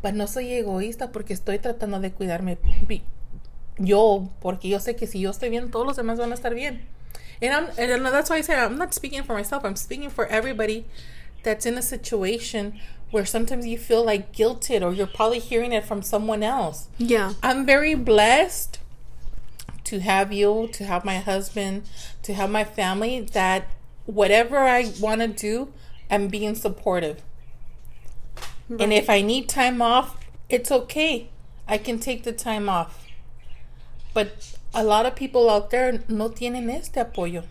pero 0.00 0.16
no 0.16 0.28
soy 0.28 0.52
egoísta 0.52 1.10
porque 1.10 1.32
estoy 1.32 1.58
tratando 1.58 1.98
de 1.98 2.12
cuidarme 2.12 2.56
yo 3.78 4.30
porque 4.40 4.68
yo 4.68 4.78
sé 4.78 4.96
que 4.96 5.06
si 5.06 5.20
yo 5.20 5.30
estoy 5.30 5.50
bien 5.50 5.70
todos 5.70 5.86
los 5.86 5.96
demás 5.96 6.18
van 6.18 6.32
a 6.32 6.34
estar 6.34 6.54
bien 6.54 6.86
and, 7.42 7.52
I'm, 7.52 7.68
and 7.78 8.06
that's 8.06 8.30
why 8.30 8.36
I 8.36 8.40
say 8.42 8.54
I'm 8.54 8.78
not 8.78 8.94
speaking 8.94 9.22
for 9.22 9.34
myself 9.34 9.64
I'm 9.64 9.76
speaking 9.76 10.10
for 10.10 10.26
everybody 10.26 10.86
that's 11.42 11.66
in 11.66 11.76
a 11.76 11.82
situation 11.82 12.80
where 13.10 13.24
sometimes 13.24 13.66
you 13.66 13.78
feel 13.78 14.04
like 14.04 14.32
guilted 14.32 14.82
or 14.82 14.92
you're 14.92 15.06
probably 15.06 15.38
hearing 15.38 15.72
it 15.72 15.84
from 15.84 16.02
someone 16.02 16.42
else 16.42 16.88
Yeah. 16.98 17.34
I'm 17.42 17.66
very 17.66 17.94
blessed 17.94 18.80
to 19.86 20.00
have 20.00 20.32
you, 20.32 20.68
to 20.72 20.84
have 20.84 21.04
my 21.04 21.18
husband, 21.18 21.84
to 22.24 22.34
have 22.34 22.50
my 22.50 22.64
family 22.64 23.20
that 23.32 23.68
whatever 24.04 24.58
I 24.58 24.92
want 25.00 25.20
to 25.20 25.28
do, 25.28 25.72
I'm 26.10 26.26
being 26.26 26.56
supportive. 26.56 27.22
And 28.68 28.92
if 28.92 29.08
I 29.08 29.22
need 29.22 29.48
time 29.48 29.80
off, 29.80 30.16
it's 30.48 30.72
okay. 30.72 31.28
I 31.68 31.78
can 31.78 32.00
take 32.00 32.24
the 32.24 32.32
time 32.32 32.68
off. 32.68 33.05
But 34.16 34.28
a 34.72 34.82
lot 34.82 35.04
of 35.04 35.14
people 35.14 35.50
out 35.50 35.68
there 35.68 36.02
no 36.08 36.30
tienen 36.30 36.70
este 36.70 37.00
apoyo. 37.00 37.44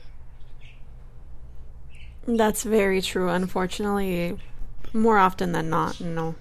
That's 2.27 2.63
very 2.63 3.03
true. 3.03 3.29
Unfortunately, 3.29 4.35
more 4.91 5.19
often 5.19 5.51
than 5.51 5.69
not, 5.69 6.01
no. 6.01 6.33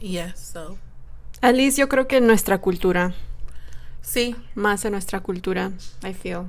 Yes, 0.00 0.40
so. 0.52 0.76
At 1.40 1.54
least 1.54 1.78
yo 1.78 1.86
creo 1.88 2.08
que 2.08 2.16
en 2.16 2.26
nuestra 2.26 2.58
cultura, 2.58 3.14
Sí, 4.02 4.34
más 4.56 4.84
en 4.84 4.90
nuestra 4.90 5.20
cultura, 5.20 5.70
I 6.02 6.14
feel. 6.14 6.46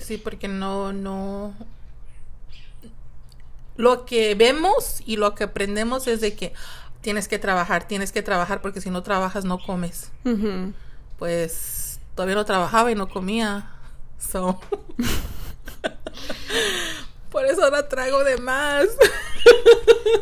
sí, 0.00 0.16
porque 0.16 0.46
no, 0.46 0.92
no. 0.92 1.54
Lo 3.76 4.04
que 4.04 4.36
vemos 4.36 5.02
y 5.06 5.16
lo 5.16 5.34
que 5.34 5.42
aprendemos 5.42 6.06
es 6.06 6.20
de 6.20 6.34
que 6.36 6.52
tienes 7.00 7.26
que 7.26 7.40
trabajar, 7.40 7.88
tienes 7.88 8.12
que 8.12 8.22
trabajar 8.22 8.62
porque 8.62 8.80
si 8.80 8.90
no 8.90 9.02
trabajas 9.02 9.44
no 9.44 9.58
comes. 9.58 10.12
Mm-hmm. 10.24 10.72
Pues 11.18 11.91
todavía 12.14 12.34
no 12.34 12.44
trabajaba 12.44 12.90
y 12.90 12.94
no 12.94 13.08
comía. 13.08 13.68
So. 14.18 14.60
Por 17.30 17.46
eso 17.46 17.64
ahora 17.64 17.88
trago 17.88 18.24
de 18.24 18.36
más. 18.36 18.88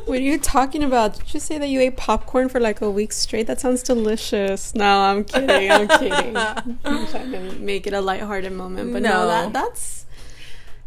What 0.07 0.19
are 0.19 0.23
you 0.23 0.39
talking 0.39 0.85
about? 0.85 1.19
Did 1.19 1.35
you 1.35 1.41
say 1.41 1.59
that 1.59 1.67
you 1.69 1.81
ate 1.81 1.97
popcorn 1.97 2.49
for 2.49 2.61
like 2.61 2.81
a 2.81 2.89
week 2.91 3.13
straight? 3.13 3.47
That 3.49 3.61
sounds 3.61 3.83
delicious. 3.83 4.75
No, 4.77 5.01
I'm 5.01 5.25
kidding. 5.25 5.71
I'm 5.71 5.89
kidding. 5.89 6.37
I'm 6.37 7.07
trying 7.09 7.33
to 7.33 7.41
make 7.59 7.87
it 7.89 7.93
a 7.95 8.01
lighthearted 8.01 8.53
moment, 8.53 8.93
but 8.93 9.03
no, 9.03 9.11
No. 9.23 9.27
that 9.27 9.53
that's 9.53 10.07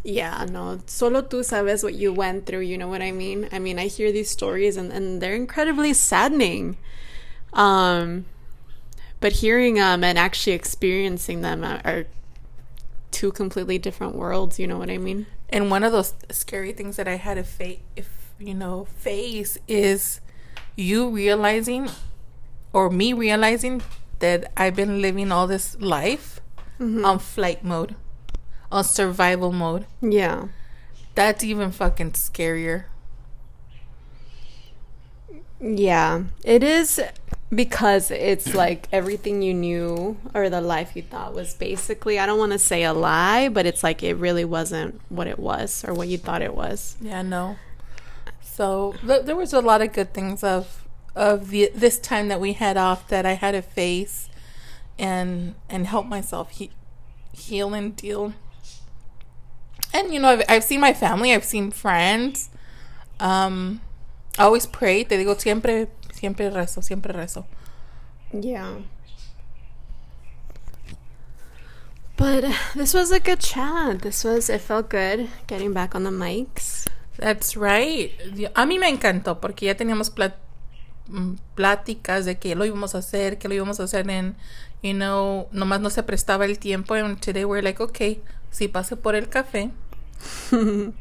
yeah, 0.05 0.45
no. 0.49 0.79
Solo 0.85 1.21
tú 1.21 1.43
sabes 1.43 1.83
what 1.83 1.93
you 1.95 2.13
went 2.13 2.45
through. 2.45 2.61
You 2.61 2.77
know 2.77 2.87
what 2.87 3.01
I 3.01 3.11
mean? 3.11 3.47
I 3.51 3.59
mean, 3.59 3.77
I 3.77 3.87
hear 3.87 4.11
these 4.13 4.29
stories 4.29 4.77
and 4.77 4.91
and 4.93 5.21
they're 5.21 5.35
incredibly 5.35 5.93
saddening. 5.93 6.77
Um, 7.51 8.25
but 9.23 9.31
hearing 9.31 9.75
them 9.75 10.03
and 10.03 10.19
actually 10.19 10.51
experiencing 10.51 11.39
them 11.39 11.63
are, 11.63 12.03
two 13.09 13.31
completely 13.31 13.77
different 13.77 14.15
worlds. 14.15 14.59
You 14.59 14.67
know 14.67 14.77
what 14.77 14.89
I 14.89 14.97
mean? 14.97 15.27
And 15.49 15.71
one 15.71 15.81
of 15.86 15.93
those 15.93 16.13
scary 16.29 16.73
things 16.73 16.97
that 16.97 17.07
I 17.07 17.15
had 17.15 17.36
to 17.36 17.43
face, 17.45 17.79
if 17.95 18.09
you 18.38 18.53
know, 18.53 18.83
face 18.97 19.57
is 19.65 20.19
you 20.75 21.09
realizing, 21.09 21.88
or 22.73 22.89
me 22.89 23.13
realizing 23.13 23.81
that 24.19 24.51
I've 24.57 24.75
been 24.75 25.01
living 25.01 25.31
all 25.31 25.47
this 25.47 25.79
life 25.79 26.41
mm-hmm. 26.77 27.05
on 27.05 27.19
flight 27.19 27.63
mode, 27.63 27.95
on 28.73 28.83
survival 28.83 29.53
mode. 29.53 29.86
Yeah. 30.01 30.47
That's 31.15 31.45
even 31.45 31.71
fucking 31.71 32.12
scarier. 32.12 32.86
Yeah, 35.63 36.23
it 36.43 36.62
is 36.62 37.02
because 37.54 38.12
it's 38.12 38.54
like 38.63 38.88
everything 38.91 39.41
you 39.41 39.54
knew 39.54 40.17
or 40.34 40.49
the 40.49 40.60
life 40.62 40.95
you 40.95 41.02
thought 41.04 41.34
was 41.34 41.54
basically, 41.54 42.19
I 42.19 42.26
don't 42.26 42.38
want 42.38 42.52
to 42.52 42.60
say 42.60 42.84
a 42.84 42.93
lie, 42.93 43.47
but 43.47 43.65
it's 43.65 43.82
like 43.84 44.04
it 44.04 44.15
really 44.15 44.43
wasn't 44.45 44.99
what 45.10 45.28
it 45.28 45.39
was 45.39 45.86
or 45.88 45.93
what 45.93 46.10
you 46.10 46.17
thought 46.17 46.41
it 46.41 46.54
was. 46.54 46.97
Yeah, 46.99 47.21
no. 47.21 47.56
So 48.41 48.95
th- 49.06 49.26
there 49.26 49.36
was 49.38 49.54
a 49.54 49.62
lot 49.62 49.82
of 49.82 49.93
good 49.93 50.13
things 50.13 50.43
of 50.43 50.80
of 51.15 51.49
the 51.49 51.71
this 51.76 51.99
time 51.99 52.28
that 52.28 52.41
we 52.41 52.54
had 52.54 52.76
off 52.76 53.08
that 53.08 53.26
I 53.26 53.34
had 53.34 53.52
to 53.52 53.62
face 53.62 54.30
and 54.99 55.56
and 55.69 55.88
help 55.88 56.06
myself 56.08 56.52
he- 56.52 56.71
heal 57.32 57.73
and 57.73 57.95
deal. 57.95 58.34
And 59.93 60.13
you 60.13 60.19
know, 60.19 60.30
I've, 60.30 60.43
I've 60.49 60.63
seen 60.63 60.82
my 60.82 60.93
family, 60.93 61.34
I've 61.34 61.43
seen 61.45 61.71
friends. 61.71 62.49
Um, 63.19 63.82
I 64.38 64.43
always 64.43 64.67
pray. 64.67 65.06
Te 65.06 65.17
digo 65.17 65.36
siempre, 65.39 65.89
siempre 66.13 66.50
rezo, 66.50 66.82
siempre 66.82 67.13
rezo. 67.13 67.46
Yeah. 68.32 68.78
But 72.17 72.46
this 72.76 72.93
was 72.93 73.12
a 73.12 73.19
good 73.19 73.39
chat. 73.39 74.02
This 74.02 74.24
was, 74.24 74.50
it 74.50 74.62
felt 74.62 74.89
good 74.89 75.30
getting 75.48 75.74
back 75.74 75.96
on 75.96 76.04
the 76.04 76.12
mics. 76.12 76.88
That's 77.17 77.56
right. 77.56 78.12
A 78.56 78.65
mí 78.65 78.80
me 78.80 78.89
encantó 78.89 79.39
porque 79.39 79.65
ya 79.65 79.76
teníamos 79.76 80.10
plat- 80.10 80.38
mm, 81.10 81.36
pláticas 81.56 82.26
de 82.26 82.38
que 82.38 82.56
lo 82.56 82.65
íbamos 82.65 82.96
a 82.96 83.00
hacer, 83.00 83.38
que 83.38 83.48
lo 83.48 83.56
íbamos 83.56 83.80
a 83.80 83.84
hacer 83.84 84.10
en, 84.10 84.36
you 84.82 84.93
know, 84.93 85.48
nomás 85.52 85.82
no 85.82 85.89
se 85.89 86.02
prestaba 86.04 86.46
el 86.46 86.58
tiempo. 86.58 86.96
And 86.96 87.19
today 87.19 87.46
we're 87.46 87.62
like, 87.62 87.82
okay, 87.82 88.22
sí 88.52 88.67
pase 88.67 88.96
por 88.96 89.15
el 89.15 89.30
café. 89.30 89.72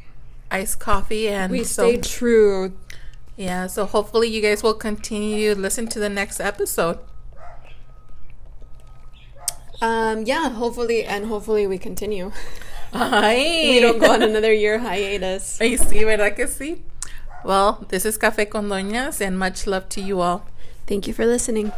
Iced 0.50 0.78
coffee 0.78 1.28
and 1.28 1.50
We 1.50 1.64
so, 1.64 1.88
stayed 1.88 2.02
true. 2.02 2.72
Yeah, 3.36 3.66
so 3.66 3.86
hopefully 3.86 4.28
you 4.28 4.40
guys 4.42 4.62
will 4.62 4.74
continue 4.74 5.54
to 5.54 5.60
listen 5.60 5.86
to 5.88 5.98
the 5.98 6.08
next 6.08 6.40
episode. 6.40 6.98
Um, 9.80 10.24
yeah, 10.24 10.50
hopefully, 10.50 11.04
and 11.04 11.26
hopefully 11.26 11.66
we 11.66 11.76
continue. 11.78 12.30
Ay. 12.92 13.70
We 13.70 13.80
don't 13.80 13.98
go 13.98 14.12
on 14.12 14.22
another 14.22 14.52
year 14.52 14.78
hiatus. 14.78 15.58
Ay, 15.60 15.76
sí, 15.76 16.04
¿verdad 16.04 16.36
que 16.36 16.46
sí? 16.46 16.80
Well, 17.44 17.84
this 17.88 18.04
is 18.04 18.18
Café 18.18 18.48
con 18.48 18.68
Doñas 18.68 19.20
and 19.20 19.38
much 19.38 19.66
love 19.66 19.88
to 19.90 20.00
you 20.00 20.20
all. 20.20 20.46
Thank 20.86 21.08
you 21.08 21.14
for 21.14 21.26
listening. 21.26 21.72